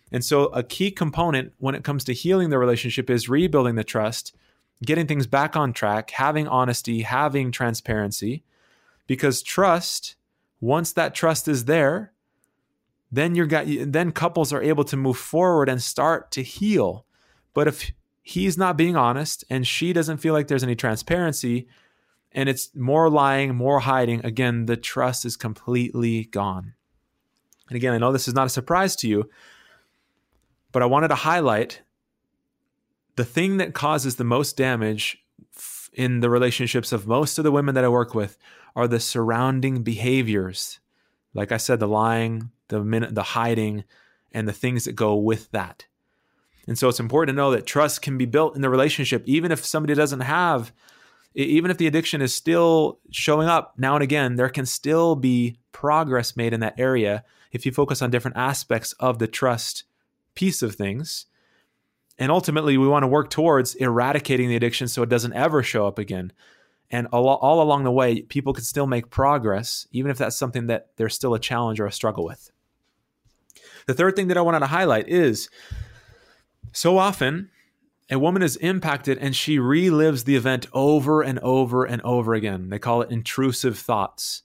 And 0.09 0.23
so, 0.23 0.45
a 0.45 0.63
key 0.63 0.89
component 0.89 1.51
when 1.57 1.75
it 1.75 1.83
comes 1.83 2.05
to 2.05 2.13
healing 2.13 2.49
the 2.49 2.57
relationship 2.57 3.09
is 3.09 3.27
rebuilding 3.27 3.75
the 3.75 3.83
trust, 3.83 4.33
getting 4.85 5.05
things 5.05 5.27
back 5.27 5.57
on 5.57 5.73
track, 5.73 6.11
having 6.11 6.47
honesty, 6.47 7.01
having 7.01 7.51
transparency. 7.51 8.45
Because 9.05 9.43
trust, 9.43 10.15
once 10.61 10.93
that 10.93 11.13
trust 11.13 11.49
is 11.49 11.65
there, 11.65 12.13
then 13.11 13.35
you're 13.35 13.47
got 13.47 13.65
then 13.67 14.13
couples 14.13 14.53
are 14.53 14.63
able 14.63 14.85
to 14.85 14.95
move 14.95 15.17
forward 15.17 15.67
and 15.67 15.83
start 15.83 16.31
to 16.31 16.41
heal. 16.41 17.05
But 17.53 17.67
if 17.67 17.91
he's 18.21 18.57
not 18.57 18.77
being 18.77 18.95
honest 18.95 19.43
and 19.49 19.67
she 19.67 19.91
doesn't 19.91 20.19
feel 20.19 20.33
like 20.33 20.47
there's 20.47 20.63
any 20.63 20.77
transparency, 20.77 21.67
and 22.31 22.47
it's 22.47 22.75
more 22.75 23.09
lying, 23.09 23.55
more 23.55 23.79
hiding, 23.79 24.25
again, 24.25 24.65
the 24.65 24.77
trust 24.77 25.25
is 25.25 25.35
completely 25.35 26.25
gone. 26.25 26.73
And 27.69 27.75
again, 27.75 27.93
I 27.93 27.97
know 27.97 28.11
this 28.11 28.27
is 28.27 28.33
not 28.33 28.47
a 28.47 28.51
surprise 28.51 28.95
to 28.97 29.07
you, 29.07 29.29
but 30.71 30.81
I 30.81 30.87
wanted 30.87 31.09
to 31.09 31.15
highlight 31.15 31.81
the 33.15 33.25
thing 33.25 33.57
that 33.57 33.73
causes 33.73 34.15
the 34.15 34.23
most 34.23 34.57
damage 34.57 35.17
in 35.93 36.19
the 36.19 36.29
relationships 36.29 36.91
of 36.91 37.07
most 37.07 37.37
of 37.37 37.43
the 37.43 37.51
women 37.51 37.75
that 37.75 37.83
I 37.83 37.89
work 37.89 38.13
with 38.13 38.37
are 38.75 38.87
the 38.87 38.99
surrounding 38.99 39.83
behaviors. 39.83 40.79
Like 41.33 41.51
I 41.51 41.57
said, 41.57 41.79
the 41.79 41.87
lying, 41.87 42.51
the 42.69 42.83
minute, 42.83 43.15
the 43.15 43.23
hiding, 43.23 43.83
and 44.31 44.47
the 44.47 44.53
things 44.53 44.85
that 44.85 44.93
go 44.93 45.15
with 45.15 45.51
that. 45.51 45.85
And 46.67 46.77
so 46.77 46.87
it's 46.87 46.99
important 46.99 47.35
to 47.35 47.41
know 47.41 47.51
that 47.51 47.65
trust 47.65 48.03
can 48.03 48.17
be 48.17 48.25
built 48.25 48.55
in 48.55 48.61
the 48.61 48.69
relationship, 48.69 49.23
even 49.25 49.51
if 49.51 49.65
somebody 49.65 49.95
doesn't 49.95 50.19
have 50.19 50.71
even 51.35 51.69
if 51.71 51.77
the 51.77 51.87
addiction 51.87 52.21
is 52.21 52.33
still 52.33 52.99
showing 53.11 53.47
up 53.47 53.73
now 53.77 53.95
and 53.95 54.03
again, 54.03 54.35
there 54.35 54.49
can 54.49 54.65
still 54.65 55.15
be 55.15 55.57
progress 55.71 56.35
made 56.35 56.53
in 56.53 56.59
that 56.59 56.79
area 56.79 57.23
if 57.51 57.65
you 57.65 57.71
focus 57.71 58.01
on 58.01 58.11
different 58.11 58.37
aspects 58.37 58.93
of 58.93 59.19
the 59.19 59.27
trust 59.27 59.83
piece 60.35 60.61
of 60.61 60.75
things. 60.75 61.25
And 62.17 62.31
ultimately, 62.31 62.77
we 62.77 62.87
want 62.87 63.03
to 63.03 63.07
work 63.07 63.29
towards 63.29 63.75
eradicating 63.75 64.49
the 64.49 64.55
addiction 64.55 64.87
so 64.87 65.03
it 65.03 65.09
doesn't 65.09 65.33
ever 65.33 65.63
show 65.63 65.87
up 65.87 65.97
again. 65.97 66.33
And 66.91 67.07
all, 67.07 67.27
all 67.27 67.61
along 67.61 67.83
the 67.83 67.91
way, 67.91 68.21
people 68.23 68.51
can 68.51 68.63
still 68.63 68.87
make 68.87 69.09
progress, 69.09 69.87
even 69.91 70.11
if 70.11 70.17
that's 70.17 70.35
something 70.35 70.67
that 70.67 70.89
there's 70.97 71.15
still 71.15 71.33
a 71.33 71.39
challenge 71.39 71.79
or 71.79 71.85
a 71.85 71.91
struggle 71.91 72.25
with. 72.25 72.51
The 73.85 73.93
third 73.93 74.15
thing 74.15 74.27
that 74.27 74.37
I 74.37 74.41
wanted 74.41 74.59
to 74.59 74.67
highlight 74.67 75.07
is 75.07 75.49
so 76.73 76.97
often 76.97 77.49
a 78.09 78.17
woman 78.17 78.41
is 78.41 78.55
impacted 78.57 79.17
and 79.19 79.35
she 79.35 79.57
relives 79.57 80.25
the 80.25 80.35
event 80.35 80.67
over 80.73 81.21
and 81.21 81.39
over 81.39 81.85
and 81.85 82.01
over 82.01 82.33
again. 82.33 82.69
They 82.69 82.79
call 82.79 83.01
it 83.01 83.11
intrusive 83.11 83.77
thoughts, 83.77 84.41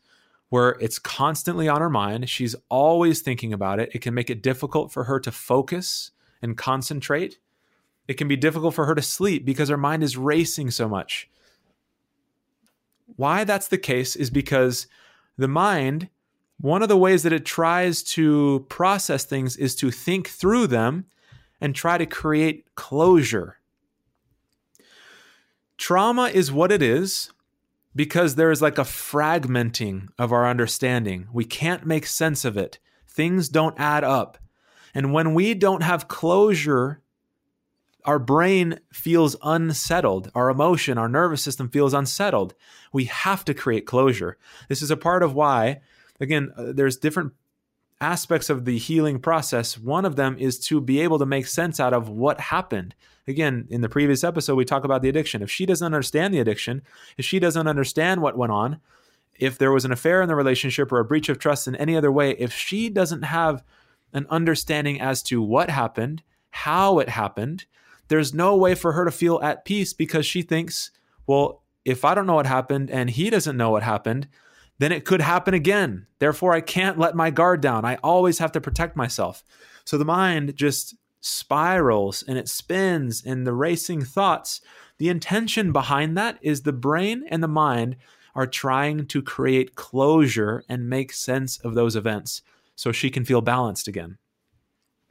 where 0.51 0.77
it's 0.81 0.99
constantly 0.99 1.69
on 1.69 1.81
her 1.81 1.89
mind. 1.89 2.29
She's 2.29 2.55
always 2.69 3.23
thinking 3.23 3.53
about 3.53 3.81
it. 3.81 3.91
It 3.95 4.03
can 4.03 4.15
make 4.15 4.29
it 4.29 4.43
difficult 4.43 4.93
for 4.93 5.05
her 5.05 5.19
to 5.21 5.33
focus 5.33 6.11
and 6.43 6.59
concentrate. 6.59 7.39
It 8.07 8.15
can 8.15 8.29
be 8.29 8.37
difficult 8.37 8.75
for 8.75 8.85
her 8.85 8.95
to 8.95 9.03
sleep 9.03 9.47
because 9.47 9.71
her 9.71 9.79
mind 9.79 10.03
is 10.03 10.17
racing 10.17 10.71
so 10.71 10.89
much. 10.89 11.31
Why 13.17 13.45
that's 13.45 13.69
the 13.69 13.79
case 13.79 14.15
is 14.15 14.29
because 14.29 14.87
the 15.39 15.49
mind, 15.49 16.11
one 16.61 16.83
of 16.83 16.89
the 16.89 16.99
ways 16.99 17.23
that 17.23 17.33
it 17.33 17.47
tries 17.47 18.03
to 18.03 18.67
process 18.69 19.25
things 19.25 19.57
is 19.57 19.75
to 19.77 19.91
think 19.91 20.29
through 20.29 20.67
them 20.67 21.07
and 21.65 21.75
try 21.75 21.97
to 21.97 22.05
create 22.05 22.67
closure. 22.75 23.57
Trauma 25.79 26.25
is 26.25 26.53
what 26.53 26.71
it 26.71 26.83
is 26.83 27.33
because 27.97 28.35
there 28.35 28.51
is 28.51 28.61
like 28.61 28.77
a 28.77 28.83
fragmenting 28.83 30.09
of 30.19 30.31
our 30.31 30.47
understanding. 30.47 31.27
We 31.33 31.47
can't 31.47 31.87
make 31.87 32.05
sense 32.05 32.45
of 32.45 32.59
it. 32.59 32.81
Things 33.09 33.49
don't 33.49 33.81
add 33.81 34.05
up. 34.05 34.37
And 34.93 35.15
when 35.15 35.33
we 35.33 35.55
don't 35.55 35.83
have 35.83 36.07
closure, 36.07 37.01
our 38.05 38.19
brain 38.19 38.79
feels 38.93 39.35
unsettled. 39.43 40.31
Our 40.35 40.51
emotion, 40.51 40.99
our 40.99 41.09
nervous 41.09 41.43
system 41.43 41.71
feels 41.71 41.95
unsettled. 41.95 42.53
We 42.93 43.07
have 43.07 43.43
to 43.47 43.55
create 43.55 43.87
closure. 43.87 44.37
This 44.69 44.83
is 44.83 44.91
a 44.91 44.99
part 44.99 45.23
of 45.23 45.33
why, 45.35 45.81
again, 46.21 46.53
uh, 46.59 46.73
there's 46.75 46.99
different 46.99 47.33
aspects 48.05 48.51
of 48.51 48.67
the 48.67 48.77
healing 48.77 49.19
process. 49.19 49.79
One 49.79 50.05
of 50.05 50.17
them 50.17 50.37
is 50.39 50.59
to 50.67 50.81
be 50.81 51.01
able 51.01 51.19
to 51.19 51.27
make 51.27 51.47
sense 51.47 51.81
out 51.81 51.95
of 51.95 52.09
what 52.09 52.39
happened. 52.39 52.95
Again, 53.27 53.67
in 53.71 53.81
the 53.81 53.89
previous 53.89 54.23
episode, 54.23 54.57
we 54.57 54.67
talk 54.67 54.85
about 54.85 55.01
the 55.01 55.09
addiction. 55.09 55.43
If 55.43 55.51
she 55.51 55.65
doesn't 55.65 55.87
understand 55.87 56.35
the 56.35 56.39
addiction, 56.39 56.83
if 57.17 57.25
she 57.25 57.39
doesn't 57.39 57.67
understand 57.67 58.21
what 58.21 58.37
went 58.37 58.53
on, 58.53 58.81
if 59.35 59.57
there 59.57 59.73
was 59.73 59.87
an 59.87 59.93
affair 59.93 60.21
in 60.21 60.29
the 60.29 60.37
relationship 60.37 60.93
or 60.93 60.99
a 60.99 61.05
breach 61.05 61.31
of 61.31 61.39
trust 61.39 61.67
in 61.67 61.75
any 61.77 61.97
other 61.97 62.13
way, 62.13 62.33
if 62.33 62.53
she 62.53 62.91
doesn't 62.91 63.23
have 63.23 63.65
an 64.13 64.27
understanding 64.29 65.01
as 65.01 65.23
to 65.23 65.41
what 65.41 65.71
happened, 65.71 66.23
how 66.51 66.99
it 66.99 67.09
happened, 67.09 67.65
there's 68.09 68.35
no 68.35 68.55
way 68.55 68.75
for 68.75 68.93
her 68.93 69.07
to 69.07 69.11
feel 69.11 69.41
at 69.43 69.65
peace 69.65 69.95
because 69.95 70.27
she 70.27 70.43
thinks, 70.43 70.91
well, 71.27 71.63
if 71.87 72.05
I 72.05 72.15
don't 72.15 72.27
know 72.27 72.35
what 72.35 72.47
happened 72.47 72.91
and 72.91 73.09
he 73.09 73.31
doesn't 73.31 73.57
know 73.57 73.71
what 73.71 73.83
happened, 73.83 74.29
then 74.79 74.93
it 74.93 75.05
could 75.05 75.21
happen 75.21 75.55
again. 75.55 76.07
Therefore, 76.19 76.53
I 76.53 76.61
can't 76.61 76.99
let 76.99 77.15
my 77.15 77.31
guard 77.31 77.61
down. 77.61 77.85
I 77.85 77.97
always 77.97 78.39
have 78.39 78.53
to 78.53 78.61
protect 78.61 78.97
myself. 78.97 79.45
So 79.85 79.99
the 79.99 80.05
mind 80.05 80.57
just 80.57 80.95
spirals 81.21 82.23
and 82.27 82.37
it 82.37 82.49
spins 82.49 83.23
in 83.23 83.45
the 83.45 83.53
racing 83.53 84.05
thoughts. 84.05 84.61
The 84.99 85.09
intention 85.09 85.73
behind 85.73 86.17
that 86.19 86.39
is 86.43 86.63
the 86.63 86.73
brain 86.73 87.25
and 87.29 87.43
the 87.43 87.49
mind 87.49 87.97
are 88.35 88.47
trying 88.47 89.07
to 89.07 89.23
create 89.23 89.77
closure 89.77 90.65
and 90.69 90.89
make 90.89 91.13
sense 91.13 91.59
of 91.59 91.75
those 91.75 91.95
events 91.95 92.43
so 92.75 92.91
she 92.91 93.11
can 93.11 93.25
feel 93.25 93.41
balanced 93.41 93.87
again. 93.87 94.19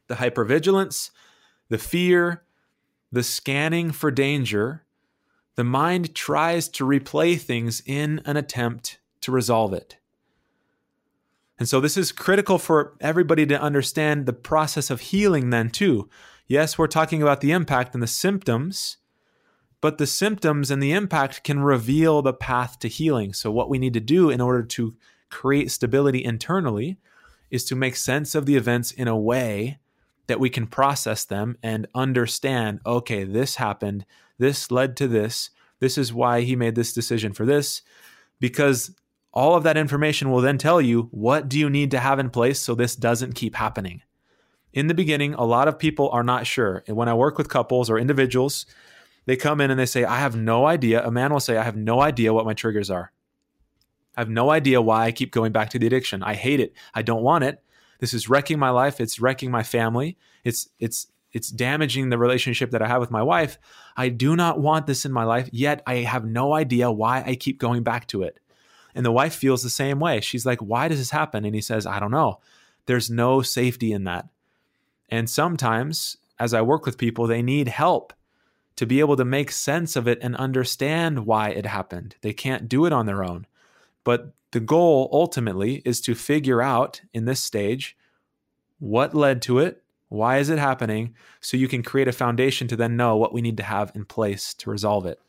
The 0.07 0.15
hypervigilance, 0.15 1.11
the 1.69 1.77
fear, 1.77 2.43
the 3.11 3.23
scanning 3.23 3.91
for 3.91 4.11
danger, 4.11 4.83
the 5.55 5.63
mind 5.63 6.13
tries 6.13 6.67
to 6.69 6.85
replay 6.85 7.39
things 7.39 7.81
in 7.85 8.21
an 8.25 8.35
attempt 8.35 8.99
to 9.23 9.31
resolve 9.31 9.73
it. 9.73 9.97
And 11.59 11.69
so 11.69 11.79
this 11.79 11.97
is 11.97 12.11
critical 12.11 12.57
for 12.57 12.93
everybody 12.99 13.45
to 13.45 13.61
understand 13.61 14.25
the 14.25 14.33
process 14.33 14.89
of 14.89 15.01
healing, 15.01 15.49
then, 15.49 15.69
too. 15.69 16.09
Yes, 16.47 16.77
we're 16.77 16.87
talking 16.87 17.21
about 17.21 17.41
the 17.41 17.51
impact 17.51 17.93
and 17.93 18.03
the 18.03 18.07
symptoms, 18.07 18.97
but 19.79 19.97
the 19.97 20.07
symptoms 20.07 20.71
and 20.71 20.81
the 20.81 20.91
impact 20.91 21.43
can 21.43 21.59
reveal 21.61 22.21
the 22.21 22.33
path 22.33 22.79
to 22.79 22.87
healing. 22.87 23.33
So, 23.33 23.51
what 23.51 23.69
we 23.69 23.77
need 23.77 23.93
to 23.93 23.99
do 23.99 24.29
in 24.29 24.41
order 24.41 24.63
to 24.63 24.95
create 25.29 25.71
stability 25.71 26.23
internally 26.23 26.97
is 27.49 27.63
to 27.65 27.75
make 27.75 27.95
sense 27.95 28.35
of 28.35 28.45
the 28.45 28.55
events 28.55 28.91
in 28.91 29.07
a 29.07 29.17
way 29.17 29.79
that 30.27 30.39
we 30.39 30.49
can 30.49 30.67
process 30.67 31.23
them 31.25 31.57
and 31.61 31.87
understand 31.93 32.79
okay, 32.85 33.23
this 33.23 33.55
happened, 33.55 34.05
this 34.37 34.71
led 34.71 34.97
to 34.97 35.07
this, 35.07 35.49
this 35.79 35.97
is 35.97 36.13
why 36.13 36.41
he 36.41 36.55
made 36.55 36.75
this 36.75 36.93
decision 36.93 37.33
for 37.33 37.45
this, 37.45 37.81
because 38.39 38.95
all 39.33 39.55
of 39.55 39.63
that 39.63 39.77
information 39.77 40.29
will 40.29 40.41
then 40.41 40.57
tell 40.57 40.79
you 40.79 41.09
what 41.11 41.49
do 41.49 41.57
you 41.59 41.69
need 41.69 41.91
to 41.91 41.99
have 41.99 42.19
in 42.19 42.29
place 42.29 42.59
so 42.59 42.75
this 42.75 42.95
doesn't 42.95 43.33
keep 43.33 43.55
happening. 43.55 44.01
In 44.71 44.87
the 44.87 44.93
beginning, 44.93 45.33
a 45.33 45.43
lot 45.43 45.67
of 45.67 45.77
people 45.77 46.09
are 46.09 46.23
not 46.23 46.47
sure. 46.47 46.83
And 46.87 46.95
when 46.95 47.09
I 47.09 47.13
work 47.13 47.37
with 47.37 47.49
couples 47.49 47.89
or 47.89 47.99
individuals, 47.99 48.65
they 49.25 49.35
come 49.35 49.61
in 49.61 49.71
and 49.71 49.79
they 49.79 49.85
say, 49.85 50.03
I 50.03 50.19
have 50.19 50.35
no 50.35 50.65
idea. 50.65 51.05
A 51.05 51.11
man 51.11 51.31
will 51.31 51.39
say, 51.39 51.57
I 51.57 51.63
have 51.63 51.75
no 51.75 52.01
idea 52.01 52.33
what 52.33 52.45
my 52.45 52.53
triggers 52.53 52.89
are. 52.89 53.11
I 54.15 54.21
have 54.21 54.29
no 54.29 54.51
idea 54.51 54.81
why 54.81 55.05
I 55.05 55.11
keep 55.11 55.31
going 55.31 55.51
back 55.51 55.69
to 55.71 55.79
the 55.79 55.87
addiction. 55.87 56.21
I 56.23 56.35
hate 56.35 56.59
it. 56.59 56.73
I 56.93 57.01
don't 57.01 57.23
want 57.23 57.43
it. 57.43 57.63
This 57.99 58.13
is 58.13 58.29
wrecking 58.29 58.59
my 58.59 58.69
life. 58.69 58.99
It's 58.99 59.19
wrecking 59.19 59.49
my 59.49 59.63
family. 59.63 60.17
It's 60.43 60.69
it's 60.79 61.07
it's 61.31 61.49
damaging 61.49 62.09
the 62.09 62.17
relationship 62.17 62.71
that 62.71 62.81
I 62.81 62.87
have 62.87 62.99
with 62.99 63.09
my 63.09 63.23
wife. 63.23 63.57
I 63.97 64.09
do 64.09 64.35
not 64.35 64.59
want 64.59 64.85
this 64.85 65.05
in 65.05 65.11
my 65.11 65.23
life, 65.23 65.49
yet 65.51 65.81
I 65.87 65.95
have 65.95 66.25
no 66.25 66.53
idea 66.53 66.91
why 66.91 67.23
I 67.25 67.35
keep 67.35 67.59
going 67.59 67.81
back 67.81 68.07
to 68.07 68.21
it. 68.21 68.39
And 68.95 69.05
the 69.05 69.11
wife 69.11 69.33
feels 69.33 69.63
the 69.63 69.69
same 69.69 69.99
way. 69.99 70.21
She's 70.21 70.45
like, 70.45 70.59
Why 70.59 70.87
does 70.87 70.99
this 70.99 71.11
happen? 71.11 71.45
And 71.45 71.55
he 71.55 71.61
says, 71.61 71.85
I 71.85 71.99
don't 71.99 72.11
know. 72.11 72.39
There's 72.85 73.09
no 73.09 73.41
safety 73.41 73.91
in 73.91 74.03
that. 74.03 74.27
And 75.09 75.29
sometimes, 75.29 76.17
as 76.39 76.53
I 76.53 76.61
work 76.61 76.85
with 76.85 76.97
people, 76.97 77.27
they 77.27 77.41
need 77.41 77.67
help 77.67 78.13
to 78.75 78.85
be 78.85 78.99
able 78.99 79.15
to 79.15 79.25
make 79.25 79.51
sense 79.51 79.95
of 79.95 80.07
it 80.07 80.19
and 80.21 80.35
understand 80.35 81.25
why 81.25 81.49
it 81.49 81.65
happened. 81.65 82.15
They 82.21 82.33
can't 82.33 82.67
do 82.67 82.85
it 82.85 82.93
on 82.93 83.05
their 83.05 83.23
own. 83.23 83.45
But 84.03 84.33
the 84.51 84.59
goal 84.59 85.09
ultimately 85.11 85.81
is 85.85 86.01
to 86.01 86.15
figure 86.15 86.61
out 86.61 87.01
in 87.13 87.25
this 87.25 87.43
stage 87.43 87.95
what 88.79 89.15
led 89.15 89.41
to 89.43 89.59
it, 89.59 89.83
why 90.09 90.37
is 90.37 90.49
it 90.49 90.59
happening, 90.59 91.15
so 91.39 91.57
you 91.57 91.67
can 91.67 91.83
create 91.83 92.07
a 92.07 92.11
foundation 92.11 92.67
to 92.67 92.75
then 92.75 92.97
know 92.97 93.15
what 93.15 93.33
we 93.33 93.41
need 93.41 93.57
to 93.57 93.63
have 93.63 93.91
in 93.95 94.05
place 94.05 94.53
to 94.55 94.69
resolve 94.69 95.05
it. 95.05 95.19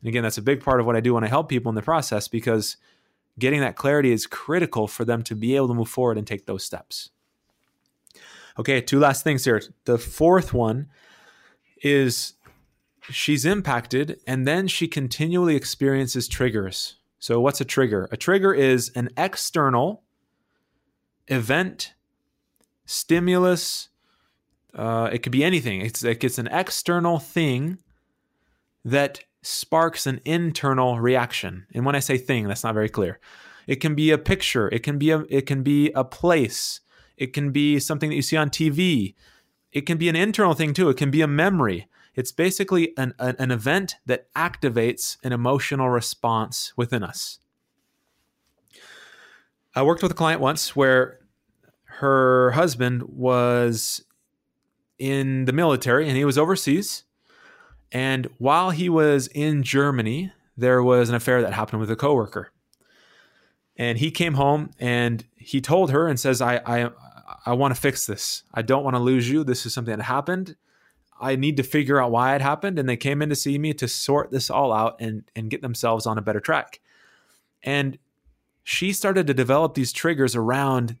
And 0.00 0.08
again, 0.08 0.22
that's 0.22 0.38
a 0.38 0.42
big 0.42 0.62
part 0.62 0.80
of 0.80 0.86
what 0.86 0.96
I 0.96 1.00
do 1.00 1.14
when 1.14 1.24
I 1.24 1.28
help 1.28 1.48
people 1.48 1.68
in 1.68 1.74
the 1.76 1.82
process 1.82 2.28
because 2.28 2.76
getting 3.40 3.60
that 3.60 3.76
clarity 3.76 4.12
is 4.12 4.26
critical 4.26 4.86
for 4.86 5.04
them 5.04 5.22
to 5.24 5.34
be 5.34 5.56
able 5.56 5.68
to 5.68 5.74
move 5.74 5.88
forward 5.88 6.18
and 6.18 6.26
take 6.26 6.46
those 6.46 6.64
steps. 6.64 7.10
Okay, 8.58 8.80
two 8.80 8.98
last 8.98 9.24
things 9.24 9.44
here. 9.44 9.62
The 9.84 9.98
fourth 9.98 10.52
one 10.52 10.88
is 11.82 12.34
she's 13.08 13.44
impacted 13.44 14.20
and 14.26 14.46
then 14.46 14.68
she 14.68 14.86
continually 14.86 15.56
experiences 15.56 16.28
triggers. 16.28 16.96
So, 17.18 17.40
what's 17.40 17.60
a 17.60 17.64
trigger? 17.64 18.08
A 18.10 18.16
trigger 18.16 18.52
is 18.54 18.90
an 18.94 19.10
external 19.16 20.02
event, 21.28 21.94
stimulus. 22.86 23.88
Uh, 24.74 25.10
it 25.12 25.22
could 25.22 25.32
be 25.32 25.44
anything. 25.44 25.80
It's 25.80 26.02
like 26.02 26.24
it's 26.24 26.38
an 26.38 26.48
external 26.48 27.18
thing 27.18 27.78
that 28.84 29.24
sparks 29.42 30.06
an 30.06 30.20
internal 30.24 31.00
reaction. 31.00 31.66
And 31.74 31.84
when 31.84 31.96
I 31.96 32.00
say 32.00 32.18
thing, 32.18 32.48
that's 32.48 32.64
not 32.64 32.74
very 32.74 32.88
clear. 32.88 33.18
It 33.66 33.76
can 33.76 33.94
be 33.94 34.10
a 34.10 34.18
picture, 34.18 34.68
it 34.68 34.82
can 34.82 34.98
be 34.98 35.10
a 35.10 35.20
it 35.28 35.46
can 35.46 35.62
be 35.62 35.92
a 35.92 36.04
place, 36.04 36.80
it 37.16 37.32
can 37.32 37.52
be 37.52 37.78
something 37.78 38.10
that 38.10 38.16
you 38.16 38.22
see 38.22 38.36
on 38.36 38.50
TV. 38.50 39.14
It 39.72 39.82
can 39.82 39.98
be 39.98 40.08
an 40.08 40.16
internal 40.16 40.54
thing 40.54 40.74
too. 40.74 40.88
It 40.88 40.96
can 40.96 41.10
be 41.10 41.22
a 41.22 41.28
memory. 41.28 41.86
It's 42.16 42.32
basically 42.32 42.92
an, 42.96 43.14
an, 43.20 43.36
an 43.38 43.50
event 43.52 43.96
that 44.06 44.32
activates 44.34 45.16
an 45.22 45.32
emotional 45.32 45.88
response 45.88 46.72
within 46.76 47.04
us. 47.04 47.38
I 49.76 49.82
worked 49.84 50.02
with 50.02 50.10
a 50.10 50.16
client 50.16 50.40
once 50.40 50.74
where 50.74 51.20
her 51.84 52.50
husband 52.50 53.04
was 53.04 54.02
in 54.98 55.44
the 55.44 55.52
military 55.52 56.08
and 56.08 56.16
he 56.16 56.24
was 56.24 56.36
overseas 56.36 57.04
and 57.92 58.28
while 58.38 58.70
he 58.70 58.88
was 58.88 59.26
in 59.28 59.62
Germany, 59.62 60.32
there 60.56 60.82
was 60.82 61.08
an 61.08 61.14
affair 61.14 61.42
that 61.42 61.52
happened 61.52 61.80
with 61.80 61.90
a 61.90 61.96
coworker. 61.96 62.52
And 63.76 63.98
he 63.98 64.10
came 64.10 64.34
home 64.34 64.70
and 64.78 65.24
he 65.36 65.60
told 65.60 65.90
her 65.90 66.06
and 66.06 66.20
says, 66.20 66.40
I, 66.40 66.56
I, 66.66 66.90
I 67.46 67.54
want 67.54 67.74
to 67.74 67.80
fix 67.80 68.06
this. 68.06 68.42
I 68.52 68.62
don't 68.62 68.84
want 68.84 68.94
to 68.94 69.00
lose 69.00 69.30
you. 69.30 69.42
This 69.42 69.64
is 69.64 69.72
something 69.72 69.96
that 69.96 70.04
happened. 70.04 70.56
I 71.20 71.36
need 71.36 71.56
to 71.56 71.62
figure 71.62 72.00
out 72.00 72.10
why 72.10 72.34
it 72.34 72.42
happened. 72.42 72.78
And 72.78 72.88
they 72.88 72.96
came 72.96 73.22
in 73.22 73.30
to 73.30 73.36
see 73.36 73.58
me 73.58 73.72
to 73.74 73.88
sort 73.88 74.30
this 74.30 74.50
all 74.50 74.72
out 74.72 74.96
and, 75.00 75.24
and 75.34 75.50
get 75.50 75.62
themselves 75.62 76.06
on 76.06 76.18
a 76.18 76.22
better 76.22 76.40
track. 76.40 76.80
And 77.62 77.98
she 78.62 78.92
started 78.92 79.26
to 79.26 79.34
develop 79.34 79.74
these 79.74 79.92
triggers 79.92 80.36
around 80.36 80.96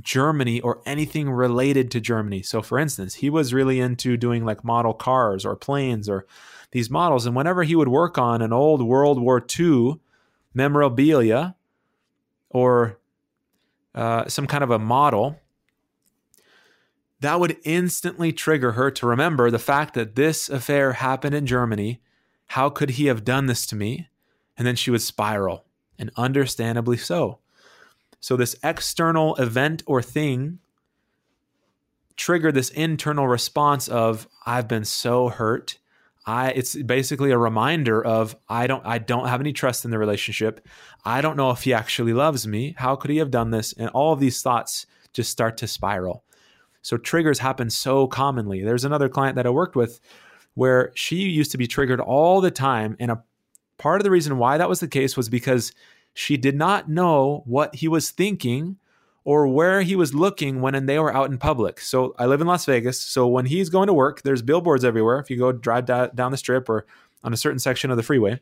Germany 0.00 0.60
or 0.60 0.80
anything 0.86 1.30
related 1.30 1.90
to 1.92 2.00
Germany. 2.00 2.42
So, 2.42 2.62
for 2.62 2.78
instance, 2.78 3.16
he 3.16 3.30
was 3.30 3.54
really 3.54 3.80
into 3.80 4.16
doing 4.16 4.44
like 4.44 4.64
model 4.64 4.94
cars 4.94 5.44
or 5.44 5.56
planes 5.56 6.08
or 6.08 6.26
these 6.72 6.90
models. 6.90 7.26
And 7.26 7.34
whenever 7.34 7.62
he 7.62 7.76
would 7.76 7.88
work 7.88 8.18
on 8.18 8.42
an 8.42 8.52
old 8.52 8.82
World 8.82 9.20
War 9.20 9.44
II 9.58 10.00
memorabilia 10.54 11.56
or 12.50 12.98
uh, 13.94 14.28
some 14.28 14.46
kind 14.46 14.64
of 14.64 14.70
a 14.70 14.78
model, 14.78 15.40
that 17.20 17.40
would 17.40 17.56
instantly 17.64 18.32
trigger 18.32 18.72
her 18.72 18.90
to 18.92 19.06
remember 19.06 19.50
the 19.50 19.58
fact 19.58 19.94
that 19.94 20.14
this 20.14 20.48
affair 20.48 20.94
happened 20.94 21.34
in 21.34 21.46
Germany. 21.46 22.00
How 22.48 22.70
could 22.70 22.90
he 22.90 23.06
have 23.06 23.24
done 23.24 23.46
this 23.46 23.66
to 23.66 23.76
me? 23.76 24.08
And 24.56 24.66
then 24.66 24.76
she 24.76 24.90
would 24.90 25.02
spiral, 25.02 25.64
and 25.98 26.10
understandably 26.16 26.96
so. 26.96 27.38
So, 28.20 28.36
this 28.36 28.56
external 28.62 29.36
event 29.36 29.82
or 29.86 30.02
thing 30.02 30.58
triggered 32.16 32.54
this 32.54 32.70
internal 32.70 33.28
response 33.28 33.88
of, 33.88 34.28
I've 34.44 34.68
been 34.68 34.84
so 34.84 35.28
hurt. 35.28 35.78
I, 36.26 36.50
it's 36.50 36.74
basically 36.74 37.30
a 37.30 37.38
reminder 37.38 38.04
of 38.04 38.36
I 38.48 38.66
don't 38.66 38.84
I 38.84 38.98
don't 38.98 39.28
have 39.28 39.40
any 39.40 39.54
trust 39.54 39.86
in 39.86 39.90
the 39.90 39.98
relationship. 39.98 40.66
I 41.04 41.22
don't 41.22 41.38
know 41.38 41.50
if 41.52 41.62
he 41.62 41.72
actually 41.72 42.12
loves 42.12 42.46
me. 42.46 42.74
How 42.76 42.96
could 42.96 43.10
he 43.10 43.16
have 43.16 43.30
done 43.30 43.50
this? 43.50 43.72
And 43.72 43.88
all 43.90 44.12
of 44.12 44.20
these 44.20 44.42
thoughts 44.42 44.84
just 45.14 45.30
start 45.30 45.56
to 45.58 45.66
spiral. 45.66 46.24
So 46.82 46.98
triggers 46.98 47.38
happen 47.38 47.70
so 47.70 48.06
commonly. 48.06 48.62
There's 48.62 48.84
another 48.84 49.08
client 49.08 49.36
that 49.36 49.46
I 49.46 49.50
worked 49.50 49.74
with 49.74 50.00
where 50.54 50.92
she 50.94 51.16
used 51.16 51.50
to 51.52 51.58
be 51.58 51.66
triggered 51.66 52.00
all 52.00 52.40
the 52.40 52.50
time. 52.50 52.96
And 53.00 53.10
a 53.10 53.22
part 53.78 54.00
of 54.00 54.04
the 54.04 54.10
reason 54.10 54.38
why 54.38 54.58
that 54.58 54.68
was 54.68 54.80
the 54.80 54.88
case 54.88 55.16
was 55.16 55.28
because 55.28 55.72
she 56.18 56.36
did 56.36 56.56
not 56.56 56.88
know 56.88 57.44
what 57.46 57.76
he 57.76 57.86
was 57.86 58.10
thinking 58.10 58.76
or 59.22 59.46
where 59.46 59.82
he 59.82 59.94
was 59.94 60.12
looking 60.12 60.60
when 60.60 60.86
they 60.86 60.98
were 60.98 61.14
out 61.14 61.30
in 61.30 61.38
public. 61.38 61.78
So 61.78 62.12
I 62.18 62.26
live 62.26 62.40
in 62.40 62.48
Las 62.48 62.64
Vegas. 62.64 63.00
So 63.00 63.28
when 63.28 63.46
he's 63.46 63.68
going 63.68 63.86
to 63.86 63.92
work, 63.92 64.22
there's 64.22 64.42
billboards 64.42 64.84
everywhere. 64.84 65.20
If 65.20 65.30
you 65.30 65.38
go 65.38 65.52
drive 65.52 65.86
down 65.86 66.32
the 66.32 66.36
strip 66.36 66.68
or 66.68 66.86
on 67.22 67.32
a 67.32 67.36
certain 67.36 67.60
section 67.60 67.92
of 67.92 67.96
the 67.96 68.02
freeway, 68.02 68.40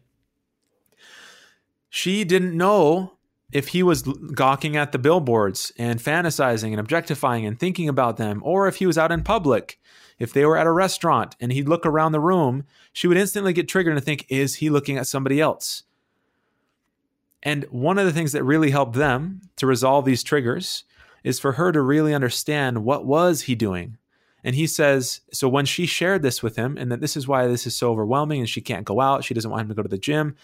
she 1.91 2.25
didn't 2.25 2.57
know 2.57 3.13
if 3.53 3.69
he 3.69 3.83
was 3.83 4.01
gawking 4.03 4.75
at 4.75 4.93
the 4.93 4.99
billboards 4.99 5.71
and 5.77 6.01
fantasizing 6.01 6.71
and 6.71 6.81
objectifying 6.81 7.45
and 7.45 7.61
thinking 7.61 7.91
about 7.91 8.17
them, 8.17 8.41
or 8.43 8.69
if 8.69 8.77
he 8.77 8.87
was 8.87 8.97
out 8.97 9.13
in 9.13 9.23
public, 9.23 9.79
if 10.19 10.33
they 10.33 10.47
were 10.47 10.57
at 10.57 10.67
a 10.67 10.73
restaurant 10.73 11.37
and 11.43 11.53
he'd 11.53 11.69
look 11.69 11.85
around 11.85 12.13
the 12.13 12.21
room, 12.21 12.65
she 12.95 13.07
would 13.07 13.19
instantly 13.19 13.53
get 13.53 13.69
triggered 13.69 13.95
and 13.95 14.05
think, 14.05 14.25
is 14.31 14.57
he 14.57 14.71
looking 14.71 14.97
at 14.97 15.07
somebody 15.07 15.43
else? 15.43 15.83
And 17.47 17.63
one 17.71 17.97
of 17.97 18.07
the 18.07 18.13
things 18.13 18.33
that 18.33 18.43
really 18.43 18.73
helped 18.73 18.95
them 18.95 19.41
to 19.55 19.69
resolve 19.69 20.05
these 20.05 20.25
triggers 20.25 20.83
is 21.23 21.39
for 21.39 21.53
her 21.53 21.71
to 21.71 21.81
really 21.81 22.13
understand 22.13 22.85
what 22.85 23.07
was 23.07 23.43
he 23.43 23.55
doing. 23.55 23.99
And 24.43 24.57
he 24.57 24.67
says, 24.67 25.21
so 25.33 25.49
when 25.49 25.65
she 25.65 25.87
shared 25.87 26.23
this 26.23 26.43
with 26.43 26.57
him, 26.57 26.77
and 26.77 26.91
that 26.91 27.01
this 27.01 27.17
is 27.17 27.29
why 27.29 27.47
this 27.47 27.65
is 27.65 27.77
so 27.77 27.93
overwhelming 27.93 28.41
and 28.41 28.49
she 28.49 28.61
can't 28.61 28.85
go 28.85 29.01
out, 29.01 29.23
she 29.23 29.33
doesn't 29.33 29.51
want 29.51 29.63
him 29.63 29.69
to 29.69 29.75
go 29.75 29.83
to 29.85 29.89
the 29.89 29.97
gym, 29.97 30.35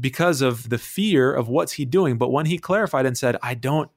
because 0.00 0.42
of 0.42 0.68
the 0.68 0.78
fear 0.78 1.32
of 1.32 1.48
what's 1.48 1.74
he 1.74 1.84
doing. 1.84 2.18
But 2.18 2.32
when 2.32 2.46
he 2.46 2.58
clarified 2.58 3.06
and 3.06 3.16
said, 3.16 3.36
I 3.40 3.54
don't, 3.54 3.88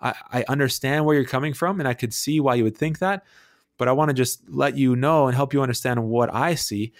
I, 0.00 0.14
I 0.32 0.44
understand 0.48 1.04
where 1.04 1.14
you're 1.14 1.26
coming 1.26 1.52
from 1.52 1.80
and 1.80 1.88
I 1.88 1.92
could 1.92 2.14
see 2.14 2.40
why 2.40 2.54
you 2.54 2.64
would 2.64 2.78
think 2.78 3.00
that, 3.00 3.24
but 3.76 3.88
I 3.88 3.92
want 3.92 4.08
to 4.08 4.14
just 4.14 4.48
let 4.48 4.74
you 4.78 4.96
know 4.96 5.26
and 5.26 5.36
help 5.36 5.52
you 5.52 5.60
understand 5.60 6.04
what 6.04 6.32
I 6.32 6.54
see. 6.54 6.94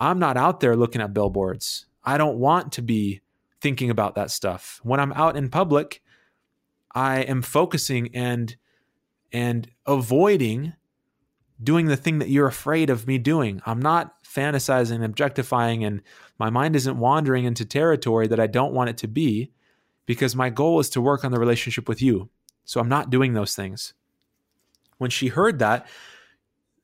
I'm 0.00 0.18
not 0.18 0.36
out 0.36 0.58
there 0.58 0.74
looking 0.74 1.02
at 1.02 1.14
billboards. 1.14 1.86
I 2.02 2.18
don't 2.18 2.38
want 2.38 2.72
to 2.72 2.82
be 2.82 3.20
thinking 3.64 3.88
about 3.88 4.14
that 4.14 4.30
stuff. 4.30 4.78
When 4.82 5.00
I'm 5.00 5.14
out 5.14 5.38
in 5.38 5.48
public, 5.48 6.02
I 6.94 7.20
am 7.20 7.40
focusing 7.40 8.14
and 8.14 8.54
and 9.32 9.70
avoiding 9.86 10.74
doing 11.62 11.86
the 11.86 11.96
thing 11.96 12.18
that 12.18 12.28
you're 12.28 12.46
afraid 12.46 12.90
of 12.90 13.06
me 13.06 13.16
doing. 13.16 13.62
I'm 13.64 13.80
not 13.80 14.22
fantasizing, 14.22 14.96
and 14.96 15.04
objectifying, 15.04 15.82
and 15.82 16.02
my 16.38 16.50
mind 16.50 16.76
isn't 16.76 16.98
wandering 16.98 17.46
into 17.46 17.64
territory 17.64 18.26
that 18.26 18.38
I 18.38 18.46
don't 18.46 18.74
want 18.74 18.90
it 18.90 18.98
to 18.98 19.08
be 19.08 19.50
because 20.04 20.36
my 20.36 20.50
goal 20.50 20.78
is 20.78 20.90
to 20.90 21.00
work 21.00 21.24
on 21.24 21.32
the 21.32 21.40
relationship 21.40 21.88
with 21.88 22.02
you. 22.02 22.28
So 22.66 22.80
I'm 22.80 22.88
not 22.90 23.08
doing 23.08 23.32
those 23.32 23.54
things. 23.54 23.94
When 24.98 25.08
she 25.08 25.28
heard 25.28 25.58
that, 25.60 25.86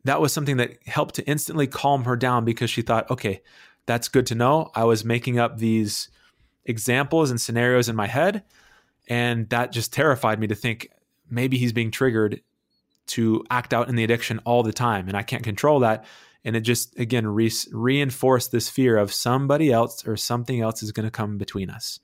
that 0.04 0.22
was 0.22 0.32
something 0.32 0.56
that 0.56 0.78
helped 0.86 1.16
to 1.16 1.26
instantly 1.26 1.66
calm 1.66 2.04
her 2.04 2.16
down 2.16 2.46
because 2.46 2.70
she 2.70 2.80
thought, 2.80 3.10
okay, 3.10 3.42
that's 3.84 4.08
good 4.08 4.24
to 4.28 4.34
know. 4.34 4.70
I 4.74 4.84
was 4.84 5.04
making 5.04 5.38
up 5.38 5.58
these 5.58 6.08
examples 6.70 7.30
and 7.30 7.40
scenarios 7.40 7.88
in 7.88 7.96
my 7.96 8.06
head. 8.06 8.42
And 9.09 9.48
that 9.50 9.72
just 9.72 9.92
terrified 9.92 10.40
me 10.40 10.46
to 10.46 10.54
think 10.54 10.88
maybe 11.28 11.59
he's 11.59 11.72
being 11.72 11.90
triggered 11.90 12.40
to 13.09 13.44
act 13.50 13.74
out 13.74 13.88
in 13.88 13.96
the 13.96 14.04
addiction 14.04 14.38
all 14.44 14.62
the 14.62 14.72
time. 14.72 15.09
And 15.09 15.16
I 15.16 15.22
can't 15.22 15.42
control 15.42 15.80
that 15.80 16.06
and 16.44 16.56
it 16.56 16.61
just 16.61 16.98
again 16.98 17.26
re- 17.26 17.52
reinforced 17.72 18.52
this 18.52 18.68
fear 18.68 18.96
of 18.96 19.12
somebody 19.12 19.72
else 19.72 20.06
or 20.06 20.16
something 20.16 20.61
else 20.61 20.83
is 20.83 20.92
going 20.92 21.06
to 21.06 21.11
come 21.11 21.38
between 21.38 21.70
us 21.70 22.00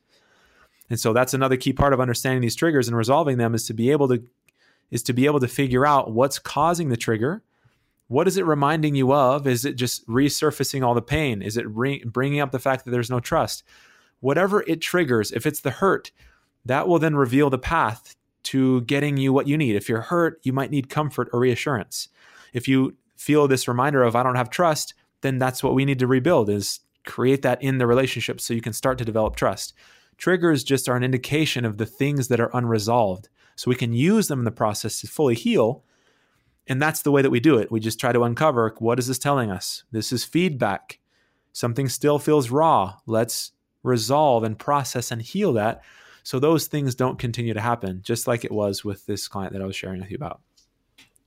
and 0.88 1.00
so 1.00 1.12
that's 1.12 1.34
another 1.34 1.56
key 1.56 1.72
part 1.72 1.92
of 1.92 2.00
understanding 2.00 2.42
these 2.42 2.56
triggers 2.56 2.88
and 2.88 2.96
resolving 2.96 3.38
them 3.38 3.54
is 3.54 3.66
to 3.66 3.74
be 3.74 3.90
able 3.90 4.08
to 4.08 4.22
is 4.90 5.02
to 5.02 5.12
be 5.12 5.26
able 5.26 5.40
to 5.40 5.48
figure 5.48 5.86
out 5.86 6.12
what's 6.12 6.38
causing 6.38 6.88
the 6.88 6.96
trigger 6.96 7.42
what 8.08 8.28
is 8.28 8.36
it 8.36 8.46
reminding 8.46 8.94
you 8.94 9.12
of 9.12 9.46
is 9.46 9.64
it 9.64 9.76
just 9.76 10.06
resurfacing 10.06 10.84
all 10.84 10.94
the 10.94 11.02
pain 11.02 11.42
is 11.42 11.56
it 11.56 11.66
re- 11.68 12.04
bringing 12.04 12.40
up 12.40 12.52
the 12.52 12.58
fact 12.58 12.84
that 12.84 12.90
there's 12.90 13.10
no 13.10 13.20
trust 13.20 13.64
whatever 14.26 14.62
it 14.66 14.80
triggers 14.80 15.32
if 15.32 15.46
it's 15.46 15.60
the 15.60 15.70
hurt 15.82 16.10
that 16.64 16.86
will 16.88 16.98
then 16.98 17.14
reveal 17.16 17.48
the 17.50 17.58
path 17.58 18.16
to 18.42 18.80
getting 18.82 19.16
you 19.16 19.32
what 19.32 19.48
you 19.48 19.56
need 19.56 19.76
if 19.76 19.88
you're 19.88 20.02
hurt 20.12 20.40
you 20.42 20.52
might 20.52 20.70
need 20.70 20.88
comfort 20.88 21.28
or 21.32 21.40
reassurance 21.40 22.08
if 22.52 22.68
you 22.68 22.96
feel 23.16 23.48
this 23.48 23.68
reminder 23.68 24.02
of 24.02 24.14
I 24.14 24.22
don't 24.22 24.36
have 24.36 24.50
trust, 24.50 24.94
then 25.22 25.38
that's 25.38 25.62
what 25.62 25.74
we 25.74 25.84
need 25.84 25.98
to 25.98 26.06
rebuild 26.06 26.48
is 26.48 26.80
create 27.04 27.42
that 27.42 27.62
in 27.62 27.78
the 27.78 27.86
relationship 27.86 28.40
so 28.40 28.54
you 28.54 28.60
can 28.60 28.72
start 28.72 28.98
to 28.98 29.04
develop 29.04 29.36
trust. 29.36 29.74
Triggers 30.18 30.64
just 30.64 30.88
are 30.88 30.96
an 30.96 31.04
indication 31.04 31.64
of 31.64 31.78
the 31.78 31.86
things 31.86 32.28
that 32.28 32.40
are 32.40 32.50
unresolved. 32.54 33.28
So 33.54 33.68
we 33.68 33.74
can 33.74 33.92
use 33.92 34.28
them 34.28 34.40
in 34.40 34.44
the 34.44 34.50
process 34.50 35.00
to 35.00 35.06
fully 35.06 35.34
heal. 35.34 35.82
And 36.66 36.80
that's 36.80 37.02
the 37.02 37.10
way 37.10 37.22
that 37.22 37.30
we 37.30 37.40
do 37.40 37.58
it. 37.58 37.70
We 37.70 37.80
just 37.80 38.00
try 38.00 38.12
to 38.12 38.24
uncover 38.24 38.74
what 38.78 38.98
is 38.98 39.06
this 39.06 39.18
telling 39.18 39.50
us? 39.50 39.84
This 39.92 40.12
is 40.12 40.24
feedback. 40.24 40.98
Something 41.52 41.88
still 41.88 42.18
feels 42.18 42.50
raw. 42.50 42.96
Let's 43.06 43.52
resolve 43.86 44.44
and 44.44 44.58
process 44.58 45.10
and 45.10 45.22
heal 45.22 45.52
that 45.54 45.82
so 46.26 46.40
those 46.40 46.66
things 46.66 46.96
don't 46.96 47.20
continue 47.20 47.54
to 47.54 47.60
happen, 47.60 48.00
just 48.02 48.26
like 48.26 48.44
it 48.44 48.50
was 48.50 48.84
with 48.84 49.06
this 49.06 49.28
client 49.28 49.52
that 49.52 49.62
I 49.62 49.64
was 49.64 49.76
sharing 49.76 50.00
with 50.00 50.10
you 50.10 50.16
about. 50.16 50.40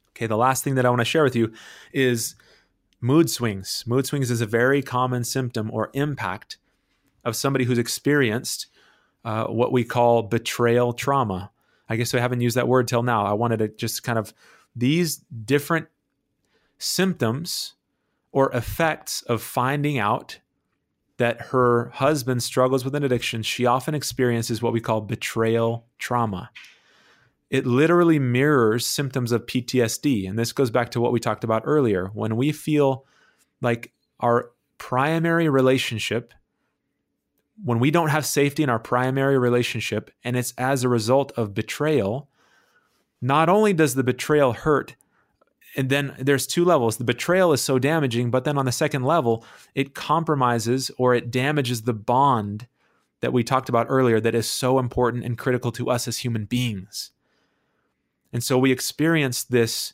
Okay, 0.10 0.28
the 0.28 0.36
last 0.36 0.62
thing 0.62 0.76
that 0.76 0.86
I 0.86 0.90
want 0.90 1.00
to 1.00 1.06
share 1.06 1.24
with 1.24 1.38
you 1.38 1.54
is 1.94 2.36
mood 3.00 3.30
swings. 3.30 3.86
Mood 3.88 4.06
swings 4.06 4.30
is 4.30 4.42
a 4.42 4.46
very 4.46 4.82
common 4.82 5.24
symptom 5.24 5.72
or 5.72 5.90
impact 5.94 6.58
of 7.24 7.38
somebody 7.38 7.64
who's 7.64 7.78
experienced 7.78 8.68
uh, 9.24 9.46
what 9.46 9.72
we 9.72 9.86
call 9.86 10.22
betrayal 10.22 10.92
trauma. 10.92 11.52
I 11.88 11.96
guess 11.96 12.14
I 12.14 12.20
haven't 12.20 12.42
used 12.42 12.58
that 12.58 12.68
word 12.68 12.90
till 12.90 13.02
now. 13.02 13.26
I 13.26 13.32
wanted 13.32 13.60
to 13.60 13.70
just 13.70 14.04
kind 14.04 14.20
of 14.20 14.34
these 14.76 15.16
different 15.46 15.88
symptoms 16.78 17.76
or 18.34 18.52
effects 18.52 19.22
of 19.22 19.42
finding 19.42 19.98
out 19.98 20.40
that 21.20 21.40
her 21.40 21.90
husband 21.94 22.44
struggles 22.44 22.84
with 22.84 22.96
an 22.96 23.04
addiction, 23.04 23.44
she 23.44 23.66
often 23.66 23.96
experiences 23.96 24.62
what 24.62 24.74
we 24.74 24.82
call 24.82 25.00
betrayal 25.00 25.86
trauma 26.00 26.50
it 27.50 27.66
literally 27.66 28.20
mirrors 28.20 28.86
symptoms 28.86 29.32
of 29.32 29.46
PTSD. 29.46 30.30
And 30.30 30.38
this 30.38 30.52
goes 30.52 30.70
back 30.70 30.92
to 30.92 31.02
what 31.02 31.12
we 31.12 31.20
talked 31.20 31.44
about 31.44 31.64
earlier. 31.66 32.08
When 32.14 32.36
we 32.36 32.52
feel 32.52 33.06
like 33.62 33.92
our 34.20 34.52
primary 34.78 35.50
relationship, 35.50 36.34
when 37.64 37.80
we 37.80 37.92
don't 37.92 38.10
have 38.10 38.26
safety 38.26 38.64
in 38.64 38.70
our 38.70 38.80
primary 38.80 39.38
relationship, 39.38 40.12
and 40.24 40.38
it's 40.38 40.54
as 40.58 40.84
a 40.84 40.90
result 40.90 41.32
of 41.34 41.54
betrayal, 41.54 42.30
not 43.22 43.50
only 43.50 43.74
does 43.74 43.96
the 43.96 44.04
betrayal 44.04 44.54
hurt, 44.54 44.96
and 45.76 45.90
then 45.90 46.16
there's 46.18 46.48
two 46.48 46.66
levels. 46.66 46.98
The 46.98 47.04
betrayal 47.04 47.54
is 47.54 47.62
so 47.62 47.80
damaging, 47.80 48.32
but 48.32 48.44
then 48.44 48.58
on 48.58 48.66
the 48.66 48.72
second 48.72 49.04
level, 49.04 49.46
it 49.76 49.94
compromises 49.94 50.90
or 50.98 51.14
it 51.14 51.32
damages 51.32 51.84
the 51.84 51.94
bond 51.94 52.68
that 53.22 53.34
we 53.34 53.44
talked 53.44 53.70
about 53.70 53.88
earlier 53.90 54.20
that 54.20 54.36
is 54.36 54.50
so 54.50 54.80
important 54.80 55.26
and 55.26 55.38
critical 55.38 55.72
to 55.74 55.90
us 55.90 56.08
as 56.08 56.20
human 56.20 56.46
beings. 56.46 57.12
And 58.32 58.44
so 58.44 58.58
we 58.58 58.72
experience 58.72 59.44
this 59.44 59.94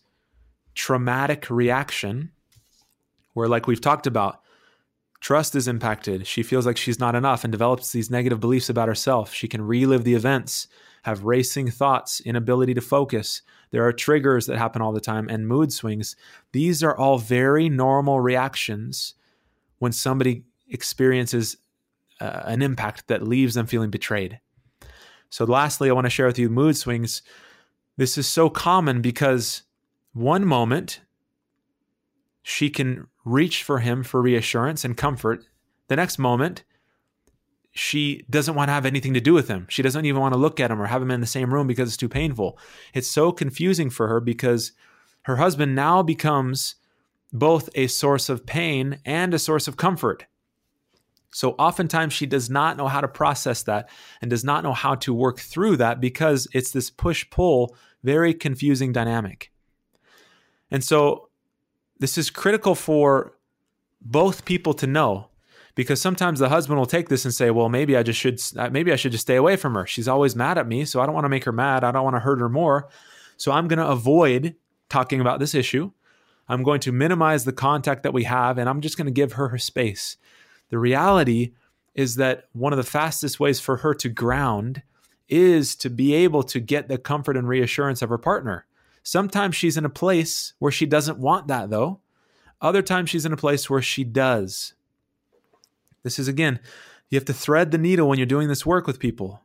traumatic 0.75 1.49
reaction 1.49 2.31
where, 3.33 3.47
like 3.47 3.67
we've 3.67 3.81
talked 3.81 4.07
about, 4.07 4.41
trust 5.19 5.55
is 5.55 5.67
impacted. 5.67 6.27
She 6.27 6.43
feels 6.43 6.65
like 6.65 6.77
she's 6.77 6.99
not 6.99 7.15
enough 7.15 7.43
and 7.43 7.51
develops 7.51 7.91
these 7.91 8.11
negative 8.11 8.39
beliefs 8.39 8.69
about 8.69 8.87
herself. 8.87 9.33
She 9.33 9.47
can 9.47 9.61
relive 9.61 10.03
the 10.03 10.13
events, 10.13 10.67
have 11.03 11.23
racing 11.23 11.71
thoughts, 11.71 12.19
inability 12.21 12.73
to 12.75 12.81
focus. 12.81 13.41
There 13.71 13.85
are 13.85 13.93
triggers 13.93 14.45
that 14.45 14.57
happen 14.57 14.81
all 14.81 14.93
the 14.93 15.01
time 15.01 15.27
and 15.29 15.47
mood 15.47 15.71
swings. 15.73 16.15
These 16.51 16.83
are 16.83 16.95
all 16.95 17.17
very 17.17 17.69
normal 17.69 18.19
reactions 18.19 19.15
when 19.79 19.91
somebody 19.91 20.43
experiences 20.69 21.57
uh, 22.21 22.43
an 22.45 22.61
impact 22.61 23.07
that 23.07 23.27
leaves 23.27 23.55
them 23.55 23.65
feeling 23.65 23.89
betrayed. 23.89 24.39
So, 25.29 25.45
lastly, 25.45 25.89
I 25.89 25.93
want 25.93 26.05
to 26.05 26.09
share 26.09 26.27
with 26.27 26.39
you 26.39 26.49
mood 26.49 26.77
swings 26.77 27.21
this 27.97 28.17
is 28.17 28.27
so 28.27 28.49
common 28.49 29.01
because 29.01 29.63
one 30.13 30.45
moment 30.45 31.01
she 32.41 32.69
can 32.69 33.07
reach 33.23 33.63
for 33.63 33.79
him 33.79 34.03
for 34.03 34.21
reassurance 34.21 34.83
and 34.85 34.97
comfort. 34.97 35.45
The 35.87 35.95
next 35.95 36.19
moment, 36.19 36.63
she 37.75 38.25
doesn't 38.29 38.55
want 38.55 38.69
to 38.69 38.73
have 38.73 38.85
anything 38.85 39.13
to 39.13 39.21
do 39.21 39.33
with 39.33 39.49
him. 39.49 39.67
She 39.69 39.81
doesn't 39.81 40.05
even 40.05 40.21
want 40.21 40.33
to 40.33 40.39
look 40.39 40.61
at 40.61 40.71
him 40.71 40.81
or 40.81 40.85
have 40.85 41.01
him 41.01 41.11
in 41.11 41.19
the 41.19 41.27
same 41.27 41.53
room 41.53 41.67
because 41.67 41.89
it's 41.89 41.97
too 41.97 42.09
painful. 42.09 42.57
It's 42.93 43.09
so 43.09 43.33
confusing 43.33 43.89
for 43.89 44.07
her 44.07 44.21
because 44.21 44.71
her 45.23 45.35
husband 45.35 45.75
now 45.75 46.01
becomes 46.01 46.75
both 47.33 47.69
a 47.75 47.87
source 47.87 48.29
of 48.29 48.45
pain 48.45 48.99
and 49.03 49.33
a 49.33 49.39
source 49.39 49.67
of 49.67 49.75
comfort. 49.75 50.25
So 51.33 51.51
oftentimes 51.59 52.13
she 52.13 52.25
does 52.25 52.49
not 52.49 52.77
know 52.77 52.87
how 52.87 53.01
to 53.01 53.09
process 53.09 53.63
that 53.63 53.89
and 54.21 54.29
does 54.29 54.45
not 54.45 54.63
know 54.63 54.71
how 54.71 54.95
to 54.95 55.13
work 55.13 55.41
through 55.41 55.75
that 55.77 55.99
because 55.99 56.47
it's 56.53 56.71
this 56.71 56.89
push 56.89 57.29
pull, 57.29 57.75
very 58.03 58.33
confusing 58.33 58.93
dynamic. 58.93 59.51
And 60.71 60.81
so 60.81 61.27
this 61.99 62.17
is 62.17 62.29
critical 62.29 62.73
for 62.73 63.37
both 63.99 64.45
people 64.45 64.73
to 64.75 64.87
know 64.87 65.29
because 65.75 66.01
sometimes 66.01 66.39
the 66.39 66.49
husband 66.49 66.79
will 66.79 66.85
take 66.85 67.09
this 67.09 67.25
and 67.25 67.33
say, 67.33 67.51
"Well, 67.51 67.69
maybe 67.69 67.95
I 67.95 68.03
just 68.03 68.19
should 68.19 68.41
maybe 68.71 68.91
I 68.91 68.95
should 68.95 69.11
just 69.11 69.23
stay 69.23 69.35
away 69.35 69.55
from 69.55 69.75
her. 69.75 69.85
She's 69.85 70.07
always 70.07 70.35
mad 70.35 70.57
at 70.57 70.67
me, 70.67 70.85
so 70.85 71.01
I 71.01 71.05
don't 71.05 71.15
want 71.15 71.25
to 71.25 71.29
make 71.29 71.43
her 71.43 71.51
mad. 71.51 71.83
I 71.83 71.91
don't 71.91 72.03
want 72.03 72.15
to 72.15 72.21
hurt 72.21 72.39
her 72.39 72.49
more. 72.49 72.87
So 73.37 73.51
I'm 73.51 73.67
going 73.67 73.79
to 73.79 73.87
avoid 73.87 74.55
talking 74.89 75.21
about 75.21 75.39
this 75.39 75.53
issue. 75.53 75.91
I'm 76.47 76.63
going 76.63 76.79
to 76.81 76.91
minimize 76.91 77.43
the 77.43 77.53
contact 77.53 78.03
that 78.03 78.13
we 78.13 78.23
have, 78.23 78.57
and 78.57 78.69
I'm 78.69 78.81
just 78.81 78.97
going 78.97 79.07
to 79.07 79.11
give 79.11 79.33
her 79.33 79.49
her 79.49 79.57
space. 79.57 80.17
The 80.69 80.77
reality 80.77 81.53
is 81.93 82.15
that 82.15 82.45
one 82.53 82.73
of 82.73 82.77
the 82.77 82.83
fastest 82.83 83.39
ways 83.39 83.59
for 83.59 83.77
her 83.77 83.93
to 83.95 84.09
ground 84.09 84.83
is 85.27 85.75
to 85.77 85.89
be 85.89 86.13
able 86.13 86.43
to 86.43 86.59
get 86.59 86.87
the 86.87 86.97
comfort 86.97 87.35
and 87.35 87.47
reassurance 87.47 88.01
of 88.01 88.09
her 88.09 88.17
partner. 88.17 88.65
Sometimes 89.01 89.55
she's 89.55 89.77
in 89.77 89.85
a 89.85 89.89
place 89.89 90.53
where 90.59 90.71
she 90.71 90.85
doesn't 90.85 91.17
want 91.17 91.47
that, 91.47 91.69
though. 91.69 91.99
Other 92.61 92.81
times 92.81 93.09
she's 93.09 93.25
in 93.25 93.33
a 93.33 93.37
place 93.37 93.69
where 93.69 93.81
she 93.81 94.03
does. 94.03 94.73
This 96.05 96.19
is 96.19 96.27
again, 96.27 96.59
you 97.09 97.17
have 97.17 97.25
to 97.25 97.33
thread 97.33 97.71
the 97.71 97.79
needle 97.79 98.07
when 98.07 98.19
you're 98.19 98.27
doing 98.27 98.47
this 98.47 98.63
work 98.63 98.85
with 98.85 98.99
people. 98.99 99.41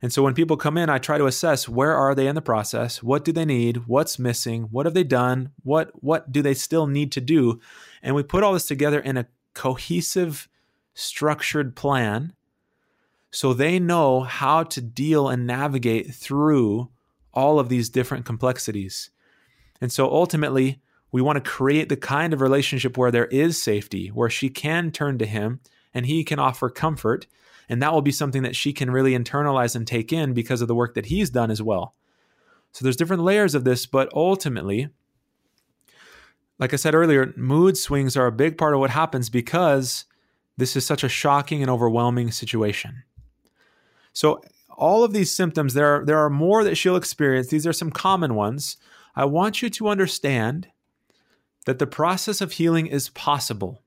And 0.00 0.10
so 0.10 0.22
when 0.22 0.32
people 0.32 0.56
come 0.56 0.78
in, 0.78 0.88
I 0.88 0.96
try 0.96 1.18
to 1.18 1.26
assess 1.26 1.68
where 1.68 1.94
are 1.94 2.14
they 2.14 2.26
in 2.26 2.34
the 2.34 2.40
process? 2.40 3.02
What 3.02 3.26
do 3.26 3.30
they 3.30 3.44
need? 3.44 3.86
What's 3.86 4.18
missing? 4.18 4.62
What 4.70 4.86
have 4.86 4.94
they 4.94 5.04
done? 5.04 5.50
What 5.62 5.92
what 6.02 6.32
do 6.32 6.40
they 6.40 6.54
still 6.54 6.86
need 6.86 7.12
to 7.12 7.20
do? 7.20 7.60
And 8.02 8.16
we 8.16 8.22
put 8.22 8.42
all 8.42 8.54
this 8.54 8.64
together 8.64 9.00
in 9.00 9.18
a 9.18 9.26
cohesive, 9.52 10.48
structured 10.94 11.76
plan 11.76 12.32
so 13.30 13.52
they 13.52 13.78
know 13.78 14.22
how 14.22 14.62
to 14.62 14.80
deal 14.80 15.28
and 15.28 15.46
navigate 15.46 16.14
through 16.14 16.88
all 17.34 17.60
of 17.60 17.68
these 17.68 17.90
different 17.90 18.24
complexities. 18.24 19.10
And 19.78 19.92
so 19.92 20.10
ultimately, 20.10 20.80
we 21.10 21.20
want 21.20 21.36
to 21.36 21.50
create 21.50 21.90
the 21.90 21.96
kind 21.98 22.32
of 22.32 22.40
relationship 22.40 22.96
where 22.96 23.10
there 23.10 23.26
is 23.26 23.62
safety, 23.62 24.08
where 24.08 24.30
she 24.30 24.48
can 24.48 24.90
turn 24.90 25.18
to 25.18 25.26
him 25.26 25.60
and 25.94 26.06
he 26.06 26.24
can 26.24 26.38
offer 26.38 26.68
comfort. 26.68 27.26
And 27.68 27.80
that 27.82 27.92
will 27.92 28.02
be 28.02 28.12
something 28.12 28.42
that 28.42 28.56
she 28.56 28.72
can 28.72 28.90
really 28.90 29.12
internalize 29.12 29.76
and 29.76 29.86
take 29.86 30.12
in 30.12 30.34
because 30.34 30.60
of 30.60 30.68
the 30.68 30.74
work 30.74 30.94
that 30.94 31.06
he's 31.06 31.30
done 31.30 31.50
as 31.50 31.62
well. 31.62 31.94
So 32.72 32.84
there's 32.84 32.96
different 32.96 33.22
layers 33.22 33.54
of 33.54 33.64
this, 33.64 33.86
but 33.86 34.12
ultimately, 34.14 34.88
like 36.58 36.72
I 36.72 36.76
said 36.76 36.94
earlier, 36.94 37.32
mood 37.36 37.76
swings 37.76 38.16
are 38.16 38.26
a 38.26 38.32
big 38.32 38.56
part 38.56 38.74
of 38.74 38.80
what 38.80 38.90
happens 38.90 39.28
because 39.30 40.04
this 40.56 40.76
is 40.76 40.86
such 40.86 41.04
a 41.04 41.08
shocking 41.08 41.62
and 41.62 41.70
overwhelming 41.70 42.30
situation. 42.30 43.02
So 44.12 44.42
all 44.68 45.04
of 45.04 45.12
these 45.12 45.30
symptoms, 45.30 45.74
there 45.74 45.86
are, 45.86 46.04
there 46.04 46.18
are 46.18 46.30
more 46.30 46.64
that 46.64 46.76
she'll 46.76 46.96
experience. 46.96 47.48
These 47.48 47.66
are 47.66 47.72
some 47.72 47.90
common 47.90 48.34
ones. 48.34 48.76
I 49.14 49.24
want 49.24 49.62
you 49.62 49.70
to 49.70 49.88
understand 49.88 50.68
that 51.66 51.78
the 51.78 51.86
process 51.86 52.40
of 52.40 52.52
healing 52.52 52.86
is 52.86 53.08
possible. 53.10 53.82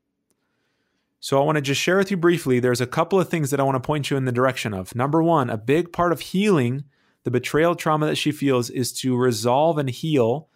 So 1.19 1.41
I 1.41 1.45
want 1.45 1.55
to 1.55 1.61
just 1.61 1.81
share 1.81 1.97
with 1.97 2.11
you 2.11 2.17
briefly. 2.17 2.59
There's 2.59 2.81
a 2.81 2.87
couple 2.87 3.19
of 3.19 3.29
things 3.29 3.49
that 3.51 3.59
I 3.59 3.63
want 3.63 3.75
to 3.75 3.85
point 3.85 4.11
you 4.11 4.17
in 4.17 4.25
the 4.25 4.31
direction 4.31 4.73
of. 4.73 4.95
Number 4.95 5.23
one, 5.23 5.49
a 5.49 5.57
big 5.57 5.91
part 5.91 6.11
of 6.11 6.19
healing 6.19 6.83
the 7.23 7.31
betrayal 7.31 7.75
trauma 7.75 8.05
that 8.05 8.17
she 8.17 8.31
feels 8.31 8.69
is 8.69 8.93
to 8.93 9.17
resolve 9.17 9.79
and 9.79 9.89
heal 9.89 10.47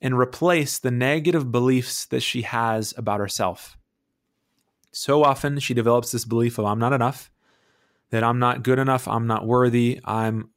and 0.00 0.18
replace 0.18 0.80
the 0.80 0.90
negative 0.90 1.52
beliefs 1.52 2.06
that 2.06 2.20
she 2.20 2.42
has 2.42 2.92
about 2.96 3.20
herself. 3.20 3.78
So 4.90 5.22
often 5.22 5.60
she 5.60 5.74
develops 5.74 6.10
this 6.10 6.24
belief 6.24 6.58
of 6.58 6.64
I'm 6.64 6.80
not 6.80 6.92
enough 6.92 7.30
that 8.12 8.22
I'm 8.22 8.38
not 8.38 8.62
good 8.62 8.78
enough, 8.78 9.08
I'm 9.08 9.26
not 9.26 9.46
worthy, 9.46 10.00
I'm 10.04 10.50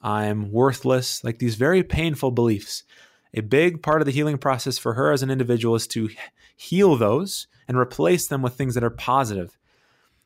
I'm 0.00 0.50
worthless, 0.50 1.22
like 1.22 1.38
these 1.38 1.54
very 1.54 1.84
painful 1.84 2.32
beliefs. 2.32 2.82
A 3.34 3.40
big 3.40 3.82
part 3.82 4.02
of 4.02 4.06
the 4.06 4.12
healing 4.12 4.38
process 4.38 4.78
for 4.78 4.94
her 4.94 5.12
as 5.12 5.22
an 5.22 5.30
individual 5.30 5.76
is 5.76 5.86
to 5.88 6.10
heal 6.56 6.96
those 6.96 7.46
and 7.72 7.80
replace 7.80 8.26
them 8.26 8.42
with 8.42 8.54
things 8.54 8.74
that 8.74 8.84
are 8.84 8.90
positive. 8.90 9.58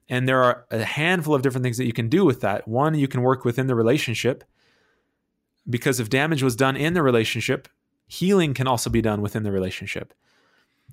And 0.09 0.29
there 0.29 0.43
are 0.43 0.67
a 0.71 0.83
handful 0.83 1.35
of 1.35 1.43
different 1.43 1.63
things 1.63 1.79
that 1.79 1.87
you 1.87 1.93
can 1.93 2.09
do 2.09 2.25
with 2.25 2.41
that. 2.41 2.67
One, 2.67 2.95
you 2.95 3.09
can 3.09 3.23
work 3.23 3.45
within 3.45 3.69
the 3.69 3.75
relationship 3.75 4.45
because 5.69 6.01
if 6.01 6.11
damage 6.11 6.43
was 6.43 6.57
done 6.57 6.77
in 6.77 6.95
the 6.95 7.03
relationship, 7.03 7.69
healing 8.07 8.53
can 8.55 8.67
also 8.67 8.91
be 8.91 9.01
done 9.01 9.21
within 9.21 9.45
the 9.45 9.53
relationship. 9.53 10.13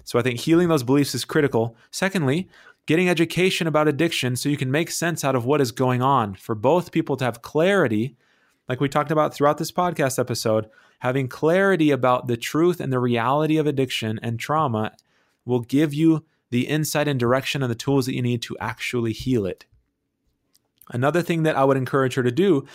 So 0.03 0.19
I 0.19 0.21
think 0.21 0.39
healing 0.39 0.67
those 0.67 0.83
beliefs 0.83 1.15
is 1.15 1.25
critical. 1.25 1.75
Secondly, 1.91 2.49
getting 2.85 3.09
education 3.09 3.67
about 3.67 3.87
addiction 3.87 4.35
so 4.35 4.49
you 4.49 4.57
can 4.57 4.71
make 4.71 4.91
sense 4.91 5.23
out 5.23 5.35
of 5.35 5.45
what 5.45 5.61
is 5.61 5.71
going 5.71 6.01
on 6.01 6.35
for 6.35 6.55
both 6.55 6.91
people 6.91 7.15
to 7.17 7.25
have 7.25 7.41
clarity, 7.41 8.15
like 8.69 8.79
we 8.79 8.89
talked 8.89 9.11
about 9.11 9.33
throughout 9.33 9.57
this 9.57 9.71
podcast 9.71 10.19
episode, 10.19 10.69
having 10.99 11.27
clarity 11.27 11.91
about 11.91 12.27
the 12.27 12.37
truth 12.37 12.79
and 12.79 12.91
the 12.91 12.99
reality 12.99 13.57
of 13.57 13.67
addiction 13.67 14.19
and 14.23 14.39
trauma 14.39 14.93
will 15.45 15.59
give 15.59 15.93
you 15.93 16.23
the 16.53 16.67
insight 16.67 17.07
and 17.07 17.19
direction 17.19 17.63
and 17.63 17.71
the 17.71 17.75
tools 17.75 18.05
that 18.05 18.13
you 18.13 18.21
need 18.21 18.39
to 18.43 18.55
actually 18.59 19.11
heal 19.11 19.47
it. 19.47 19.65
Another 20.91 21.23
thing 21.23 21.41
that 21.43 21.55
I 21.55 21.63
would 21.63 21.77
encourage 21.77 22.13
her 22.13 22.21
to 22.21 22.31
do 22.31 22.67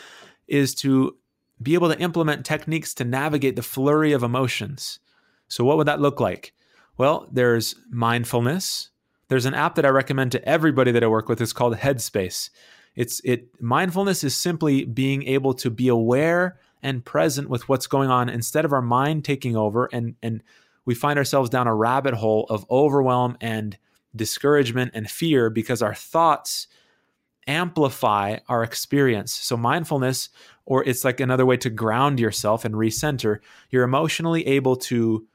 is 0.49 0.75
to 0.77 1.17
be 1.63 1.75
able 1.75 1.89
to 1.89 2.01
implement 2.01 2.45
techniques 2.45 2.93
to 2.95 3.05
navigate 3.05 3.55
the 3.55 3.63
flurry 3.63 4.11
of 4.11 4.25
emotions. 4.25 4.99
So, 5.47 5.65
what 5.65 5.77
would 5.77 5.87
that 5.87 6.01
look 6.01 6.19
like? 6.19 6.55
Well, 6.97 7.29
there's 7.31 7.77
mindfulness, 7.89 8.91
there's 9.29 9.47
an 9.47 9.55
app 9.55 9.77
that 9.77 9.87
I 9.87 9.91
recommend 9.91 10.33
to 10.33 10.45
everybody 10.45 10.91
that 10.91 11.05
I 11.05 11.07
work 11.07 11.29
with. 11.29 11.41
It's 11.41 11.53
called 11.53 11.77
Headspace. 11.77 12.51
It's 12.97 13.21
it 13.23 13.47
mindfulness 13.63 14.25
is 14.25 14.37
simply 14.37 14.87
being 14.87 15.23
able 15.23 15.55
to 15.55 15.71
be 15.71 15.87
aware 15.87 16.59
and 16.83 17.05
present 17.05 17.49
with 17.49 17.69
what's 17.69 17.87
going 17.87 18.11
on 18.11 18.29
instead 18.29 18.65
of 18.65 18.73
our 18.73 18.83
mind 18.83 19.25
taking 19.25 19.57
over 19.57 19.89
and 19.93 20.17
and 20.21 20.43
we 20.89 20.95
find 20.95 21.19
ourselves 21.19 21.51
down 21.51 21.67
a 21.67 21.75
rabbit 21.75 22.15
hole 22.15 22.47
of 22.49 22.65
overwhelm 22.71 23.37
and 23.43 23.77
discouragement 24.17 24.91
and 24.95 25.11
fear 25.11 25.51
because 25.51 25.83
our 25.83 25.93
thoughts 25.93 26.67
amplify 27.47 28.39
our 28.49 28.63
experience. 28.63 29.31
So 29.35 29.55
mindfulness 29.59 30.31
or 30.65 30.83
it's 30.89 31.05
like 31.05 31.21
another 31.21 31.45
way 31.45 31.59
to 31.59 31.69
ground 31.69 32.19
yourself 32.19 32.65
and 32.65 32.75
recenter. 32.75 33.41
You're 33.69 33.85
emotionally 33.85 34.47
able 34.47 34.77
to 34.77 35.27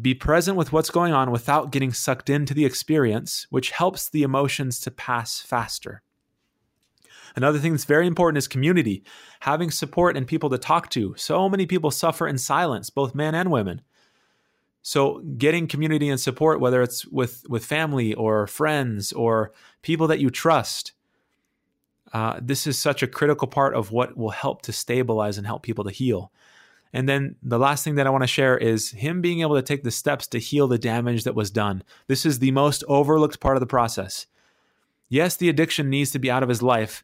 be 0.00 0.14
present 0.14 0.56
with 0.56 0.72
what's 0.72 0.90
going 0.90 1.12
on 1.12 1.32
without 1.32 1.72
getting 1.72 1.92
sucked 1.92 2.30
into 2.30 2.54
the 2.54 2.64
experience, 2.64 3.48
which 3.50 3.72
helps 3.72 4.08
the 4.08 4.22
emotions 4.22 4.78
to 4.82 4.90
pass 4.92 5.40
faster. 5.40 6.00
Another 7.34 7.58
thing 7.58 7.72
that's 7.72 7.86
very 7.86 8.06
important 8.06 8.38
is 8.38 8.46
community, 8.46 9.02
having 9.40 9.72
support 9.72 10.16
and 10.16 10.28
people 10.28 10.50
to 10.50 10.58
talk 10.58 10.90
to. 10.90 11.12
So 11.16 11.48
many 11.48 11.66
people 11.66 11.90
suffer 11.90 12.28
in 12.28 12.38
silence, 12.38 12.88
both 12.88 13.16
men 13.16 13.34
and 13.34 13.50
women. 13.50 13.82
So 14.86 15.20
getting 15.38 15.66
community 15.66 16.10
and 16.10 16.20
support, 16.20 16.60
whether 16.60 16.82
it's 16.82 17.06
with 17.06 17.46
with 17.48 17.64
family 17.64 18.12
or 18.12 18.46
friends 18.46 19.14
or 19.14 19.50
people 19.80 20.06
that 20.08 20.20
you 20.20 20.28
trust, 20.28 20.92
uh, 22.12 22.38
this 22.42 22.66
is 22.66 22.78
such 22.78 23.02
a 23.02 23.06
critical 23.06 23.48
part 23.48 23.74
of 23.74 23.92
what 23.92 24.14
will 24.14 24.30
help 24.30 24.60
to 24.62 24.72
stabilize 24.72 25.38
and 25.38 25.46
help 25.46 25.62
people 25.62 25.84
to 25.84 25.90
heal. 25.90 26.30
And 26.92 27.08
then 27.08 27.36
the 27.42 27.58
last 27.58 27.82
thing 27.82 27.94
that 27.94 28.06
I 28.06 28.10
want 28.10 28.24
to 28.24 28.28
share 28.28 28.58
is 28.58 28.90
him 28.90 29.22
being 29.22 29.40
able 29.40 29.56
to 29.56 29.62
take 29.62 29.84
the 29.84 29.90
steps 29.90 30.26
to 30.28 30.38
heal 30.38 30.68
the 30.68 30.78
damage 30.78 31.24
that 31.24 31.34
was 31.34 31.50
done. 31.50 31.82
This 32.06 32.26
is 32.26 32.38
the 32.38 32.50
most 32.50 32.84
overlooked 32.86 33.40
part 33.40 33.56
of 33.56 33.60
the 33.60 33.66
process. 33.66 34.26
Yes, 35.08 35.34
the 35.34 35.48
addiction 35.48 35.88
needs 35.88 36.10
to 36.10 36.18
be 36.18 36.30
out 36.30 36.42
of 36.42 36.50
his 36.50 36.62
life, 36.62 37.02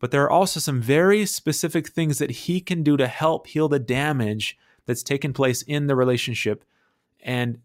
but 0.00 0.12
there 0.12 0.24
are 0.24 0.30
also 0.30 0.60
some 0.60 0.80
very 0.80 1.26
specific 1.26 1.88
things 1.88 2.16
that 2.18 2.30
he 2.30 2.62
can 2.62 2.82
do 2.82 2.96
to 2.96 3.06
help 3.06 3.48
heal 3.48 3.68
the 3.68 3.78
damage 3.78 4.56
that's 4.86 5.02
taken 5.02 5.34
place 5.34 5.60
in 5.60 5.88
the 5.88 5.94
relationship 5.94 6.64
and 7.20 7.58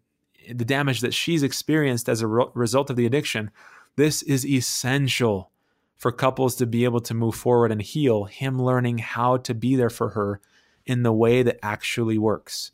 the 0.52 0.64
damage 0.64 1.00
that 1.00 1.14
she's 1.14 1.42
experienced 1.42 2.08
as 2.08 2.20
a 2.20 2.26
re- 2.26 2.46
result 2.54 2.90
of 2.90 2.96
the 2.96 3.06
addiction. 3.06 3.50
This 3.96 4.22
is 4.22 4.46
essential 4.46 5.50
for 5.96 6.12
couples 6.12 6.56
to 6.56 6.66
be 6.66 6.84
able 6.84 7.00
to 7.00 7.14
move 7.14 7.34
forward 7.34 7.72
and 7.72 7.80
heal, 7.80 8.24
him 8.24 8.60
learning 8.60 8.98
how 8.98 9.38
to 9.38 9.54
be 9.54 9.76
there 9.76 9.90
for 9.90 10.10
her 10.10 10.40
in 10.84 11.02
the 11.02 11.12
way 11.12 11.42
that 11.42 11.58
actually 11.62 12.18
works. 12.18 12.72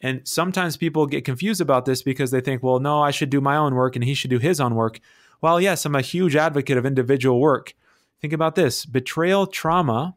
And 0.00 0.26
sometimes 0.26 0.76
people 0.76 1.06
get 1.06 1.24
confused 1.24 1.60
about 1.60 1.84
this 1.84 2.02
because 2.02 2.30
they 2.30 2.40
think, 2.40 2.62
well, 2.62 2.78
no, 2.78 3.02
I 3.02 3.10
should 3.10 3.30
do 3.30 3.40
my 3.40 3.56
own 3.56 3.74
work 3.74 3.96
and 3.96 4.04
he 4.04 4.14
should 4.14 4.30
do 4.30 4.38
his 4.38 4.60
own 4.60 4.74
work. 4.74 5.00
Well, 5.40 5.60
yes, 5.60 5.84
I'm 5.84 5.94
a 5.94 6.00
huge 6.00 6.36
advocate 6.36 6.78
of 6.78 6.86
individual 6.86 7.40
work. 7.40 7.74
Think 8.20 8.32
about 8.32 8.54
this 8.54 8.84
betrayal 8.84 9.46
trauma, 9.46 10.16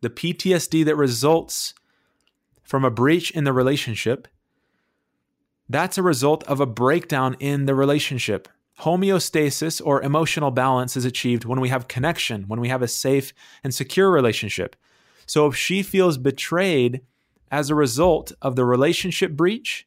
the 0.00 0.10
PTSD 0.10 0.84
that 0.84 0.96
results 0.96 1.74
from 2.62 2.84
a 2.84 2.90
breach 2.90 3.30
in 3.30 3.44
the 3.44 3.52
relationship, 3.52 4.28
that's 5.70 5.96
a 5.96 6.02
result 6.02 6.42
of 6.44 6.58
a 6.58 6.66
breakdown 6.66 7.36
in 7.38 7.66
the 7.66 7.76
relationship. 7.76 8.48
Homeostasis 8.80 9.80
or 9.84 10.02
emotional 10.02 10.50
balance 10.50 10.96
is 10.96 11.04
achieved 11.04 11.44
when 11.44 11.60
we 11.60 11.68
have 11.68 11.86
connection, 11.86 12.48
when 12.48 12.60
we 12.60 12.68
have 12.68 12.82
a 12.82 12.88
safe 12.88 13.32
and 13.62 13.72
secure 13.72 14.10
relationship. 14.10 14.74
So 15.26 15.46
if 15.46 15.54
she 15.54 15.84
feels 15.84 16.18
betrayed 16.18 17.02
as 17.52 17.70
a 17.70 17.76
result 17.76 18.32
of 18.42 18.56
the 18.56 18.64
relationship 18.64 19.32
breach, 19.32 19.86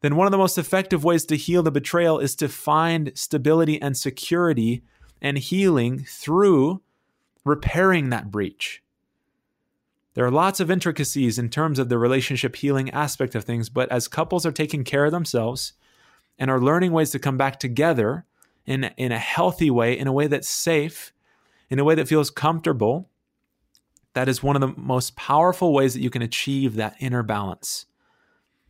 then 0.00 0.14
one 0.14 0.28
of 0.28 0.30
the 0.30 0.38
most 0.38 0.58
effective 0.58 1.02
ways 1.02 1.24
to 1.26 1.36
heal 1.36 1.64
the 1.64 1.72
betrayal 1.72 2.20
is 2.20 2.36
to 2.36 2.48
find 2.48 3.10
stability 3.16 3.82
and 3.82 3.96
security 3.96 4.82
and 5.20 5.38
healing 5.38 6.04
through 6.06 6.82
repairing 7.44 8.10
that 8.10 8.30
breach. 8.30 8.80
There 10.16 10.24
are 10.24 10.30
lots 10.30 10.60
of 10.60 10.70
intricacies 10.70 11.38
in 11.38 11.50
terms 11.50 11.78
of 11.78 11.90
the 11.90 11.98
relationship 11.98 12.56
healing 12.56 12.88
aspect 12.88 13.34
of 13.34 13.44
things, 13.44 13.68
but 13.68 13.92
as 13.92 14.08
couples 14.08 14.46
are 14.46 14.50
taking 14.50 14.82
care 14.82 15.04
of 15.04 15.12
themselves 15.12 15.74
and 16.38 16.50
are 16.50 16.58
learning 16.58 16.92
ways 16.92 17.10
to 17.10 17.18
come 17.18 17.36
back 17.36 17.60
together 17.60 18.24
in, 18.64 18.84
in 18.96 19.12
a 19.12 19.18
healthy 19.18 19.70
way, 19.70 19.96
in 19.96 20.06
a 20.06 20.12
way 20.12 20.26
that's 20.26 20.48
safe, 20.48 21.12
in 21.68 21.78
a 21.78 21.84
way 21.84 21.94
that 21.94 22.08
feels 22.08 22.30
comfortable, 22.30 23.10
that 24.14 24.26
is 24.26 24.42
one 24.42 24.56
of 24.56 24.62
the 24.62 24.72
most 24.80 25.16
powerful 25.16 25.74
ways 25.74 25.92
that 25.92 26.00
you 26.00 26.08
can 26.08 26.22
achieve 26.22 26.76
that 26.76 26.96
inner 26.98 27.22
balance. 27.22 27.84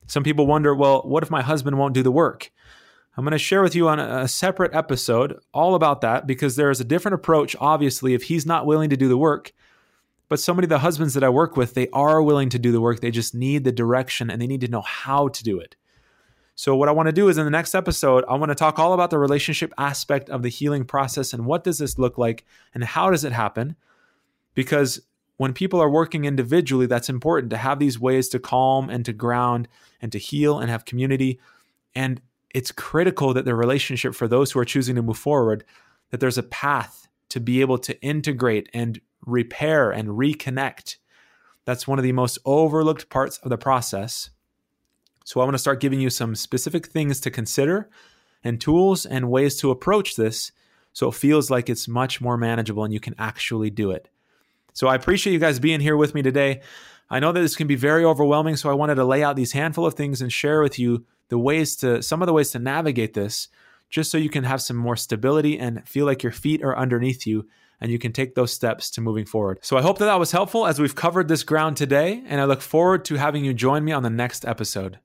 Some 0.09 0.25
people 0.25 0.49
wonder, 0.49 0.75
well, 0.75 1.03
what 1.03 1.23
if 1.23 1.31
my 1.31 1.43
husband 1.43 1.79
won't 1.79 1.95
do 1.95 2.03
the 2.03 2.11
work? 2.11 2.51
I'm 3.17 3.23
going 3.23 3.31
to 3.31 3.39
share 3.39 3.63
with 3.63 3.77
you 3.77 3.89
on 3.89 4.01
a 4.01 4.27
separate 4.27 4.75
episode 4.75 5.39
all 5.55 5.77
about 5.77 6.01
that 6.01 6.27
because 6.27 6.57
there 6.57 6.71
is 6.71 6.81
a 6.81 6.85
different 6.85 7.15
approach, 7.15 7.55
obviously, 7.61 8.15
if 8.15 8.25
he's 8.25 8.47
not 8.47 8.67
willing 8.67 8.91
to 8.91 8.97
do 8.97 9.09
the 9.09 9.17
work. 9.17 9.53
But 10.29 10.41
so 10.41 10.53
many 10.53 10.65
of 10.65 10.71
the 10.71 10.81
husbands 10.81 11.15
that 11.15 11.23
I 11.23 11.29
work 11.29 11.57
with, 11.57 11.75
they 11.75 11.89
are 11.93 12.21
willing 12.23 12.49
to 12.51 12.59
do 12.59 12.73
the 12.73 12.81
work. 12.81 13.01
They 13.01 13.11
just 13.11 13.35
need 13.35 13.65
the 13.65 13.73
direction 13.73 14.31
and 14.31 14.43
they 14.43 14.47
need 14.47 14.61
to 14.63 14.69
know 14.69 14.81
how 14.83 15.29
to 15.29 15.45
do 15.45 15.61
it. 15.61 15.77
So, 16.59 16.75
what 16.75 16.89
I 16.89 16.93
want 16.93 17.07
to 17.07 17.13
do 17.13 17.29
is 17.29 17.37
in 17.37 17.45
the 17.45 17.51
next 17.51 17.75
episode, 17.75 18.25
I 18.29 18.35
want 18.35 18.51
to 18.51 18.55
talk 18.55 18.79
all 18.79 18.95
about 18.95 19.11
the 19.11 19.19
relationship 19.19 19.73
aspect 19.77 20.31
of 20.31 20.43
the 20.43 20.49
healing 20.49 20.85
process 20.85 21.33
and 21.33 21.45
what 21.45 21.65
does 21.65 21.79
this 21.79 21.99
look 21.99 22.17
like 22.17 22.47
and 22.75 22.83
how 22.83 23.11
does 23.11 23.25
it 23.25 23.33
happen? 23.33 23.77
Because 24.55 25.03
when 25.37 25.53
people 25.53 25.81
are 25.81 25.91
working 25.91 26.25
individually, 26.25 26.87
that's 26.87 27.11
important 27.11 27.51
to 27.51 27.59
have 27.59 27.79
these 27.79 28.01
ways 28.01 28.29
to 28.31 28.39
calm 28.39 28.89
and 28.89 29.05
to 29.05 29.13
ground 29.13 29.69
and 30.01 30.11
to 30.13 30.19
heal 30.19 30.59
and 30.59 30.71
have 30.71 30.87
community. 30.87 31.39
And 31.95 32.23
it's 32.55 32.73
critical 32.73 33.35
that 33.35 33.45
the 33.45 33.55
relationship 33.55 34.15
for 34.15 34.27
those 34.27 34.51
who 34.51 34.59
are 34.59 34.65
choosing 34.65 34.97
to 34.97 35.03
move 35.03 35.19
forward, 35.19 35.63
that 36.11 36.21
there's 36.21 36.39
a 36.39 36.43
path 36.43 37.06
to 37.31 37.41
be 37.41 37.61
able 37.61 37.79
to 37.79 38.01
integrate 38.03 38.69
and 38.73 39.01
repair 39.25 39.91
and 39.91 40.09
reconnect. 40.09 40.97
That's 41.65 41.89
one 41.89 41.99
of 41.99 42.03
the 42.05 42.13
most 42.13 42.39
overlooked 42.45 43.09
parts 43.11 43.39
of 43.39 43.51
the 43.51 43.59
process. 43.59 44.31
So 45.25 45.41
I 45.41 45.45
want 45.45 45.55
to 45.55 45.59
start 45.59 45.81
giving 45.81 46.01
you 46.01 46.11
some 46.11 46.37
specific 46.37 46.87
things 46.87 47.21
to 47.21 47.31
consider 47.31 47.91
and 48.45 48.61
tools 48.61 49.05
and 49.05 49.31
ways 49.31 49.57
to 49.61 49.73
approach 49.73 50.15
this 50.15 50.53
so 50.93 51.09
it 51.09 51.15
feels 51.15 51.51
like 51.51 51.69
it's 51.69 51.89
much 51.89 52.21
more 52.21 52.37
manageable 52.37 52.85
and 52.85 52.95
you 52.95 53.01
can 53.01 53.15
actually 53.19 53.71
do 53.71 53.91
it. 53.91 54.09
So 54.73 54.87
I 54.87 54.95
appreciate 54.95 55.33
you 55.33 55.39
guys 55.39 55.59
being 55.59 55.81
here 55.81 55.97
with 55.97 56.15
me 56.15 56.23
today. 56.23 56.61
I 57.11 57.19
know 57.19 57.33
that 57.33 57.41
this 57.41 57.57
can 57.57 57.67
be 57.67 57.77
very 57.77 58.05
overwhelming, 58.05 58.57
so 58.57 58.71
I 58.71 58.75
wanted 58.75 58.97
to 58.97 59.05
lay 59.05 59.23
out 59.23 59.37
these 59.37 59.53
handful 59.53 59.87
of 59.87 59.95
things 59.95 60.23
and 60.23 60.33
share 60.33 60.61
with 60.63 60.79
you 60.79 61.05
the 61.29 61.39
ways 61.39 61.77
to 61.77 62.03
some 62.03 62.23
of 62.23 62.27
the 62.27 62.33
ways 62.33 62.51
to 62.53 62.59
navigate 62.59 63.15
this 63.15 63.49
just 63.91 64.11
so 64.11 64.19
you 64.19 64.29
can 64.29 64.45
have 64.45 64.63
some 64.63 64.77
more 64.77 64.97
stability 64.97 65.59
and 65.59 65.87
feel 65.89 66.07
like 66.07 66.23
your 66.23 66.33
feet 66.33 66.63
are 66.63 66.77
underneath 66.77 67.27
you 67.27 67.47
and 67.81 67.91
you 67.91 67.99
can 67.99 68.13
take 68.13 68.35
those 68.35 68.53
steps 68.53 68.91
to 68.91 69.01
moving 69.01 69.27
forward. 69.27 69.59
So 69.63 69.77
I 69.77 69.83
hope 69.83 69.99
that 69.99 70.07
that 70.07 70.19
was 70.19 70.33
helpful 70.33 70.67
as 70.67 70.81
we've 70.81 70.95
covered 70.95 71.29
this 71.29 71.43
ground 71.43 71.77
today 71.77 72.23
and 72.27 72.41
I 72.41 72.45
look 72.45 72.63
forward 72.63 73.05
to 73.07 73.17
having 73.17 73.45
you 73.45 73.53
join 73.55 73.85
me 73.85 73.93
on 73.93 74.03
the 74.03 74.11
next 74.11 74.45
episode. 74.45 74.99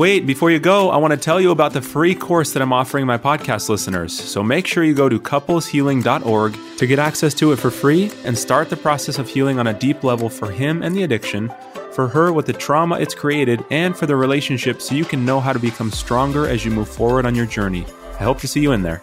Wait, 0.00 0.24
before 0.24 0.50
you 0.50 0.58
go, 0.58 0.88
I 0.88 0.96
want 0.96 1.12
to 1.12 1.18
tell 1.18 1.40
you 1.40 1.50
about 1.50 1.74
the 1.74 1.82
free 1.82 2.14
course 2.14 2.52
that 2.54 2.62
I'm 2.62 2.72
offering 2.72 3.04
my 3.04 3.18
podcast 3.18 3.68
listeners. 3.68 4.18
So 4.18 4.42
make 4.42 4.66
sure 4.66 4.82
you 4.82 4.94
go 4.94 5.10
to 5.10 5.20
coupleshealing.org 5.20 6.56
to 6.78 6.86
get 6.86 6.98
access 6.98 7.34
to 7.34 7.52
it 7.52 7.56
for 7.56 7.70
free 7.70 8.10
and 8.24 8.38
start 8.38 8.70
the 8.70 8.78
process 8.78 9.18
of 9.18 9.28
healing 9.28 9.58
on 9.58 9.66
a 9.66 9.74
deep 9.74 10.02
level 10.02 10.30
for 10.30 10.50
him 10.50 10.82
and 10.82 10.96
the 10.96 11.02
addiction, 11.02 11.52
for 12.00 12.08
her 12.08 12.32
with 12.32 12.46
the 12.46 12.52
trauma 12.54 12.98
it's 12.98 13.14
created, 13.14 13.62
and 13.70 13.94
for 13.94 14.06
the 14.06 14.16
relationship 14.16 14.80
so 14.80 14.94
you 14.94 15.04
can 15.04 15.22
know 15.26 15.38
how 15.38 15.52
to 15.52 15.58
become 15.58 15.90
stronger 15.90 16.48
as 16.48 16.64
you 16.64 16.70
move 16.70 16.88
forward 16.88 17.26
on 17.26 17.34
your 17.34 17.44
journey. 17.44 17.84
I 18.18 18.22
hope 18.22 18.40
to 18.40 18.48
see 18.48 18.60
you 18.60 18.72
in 18.72 18.80
there. 18.80 19.02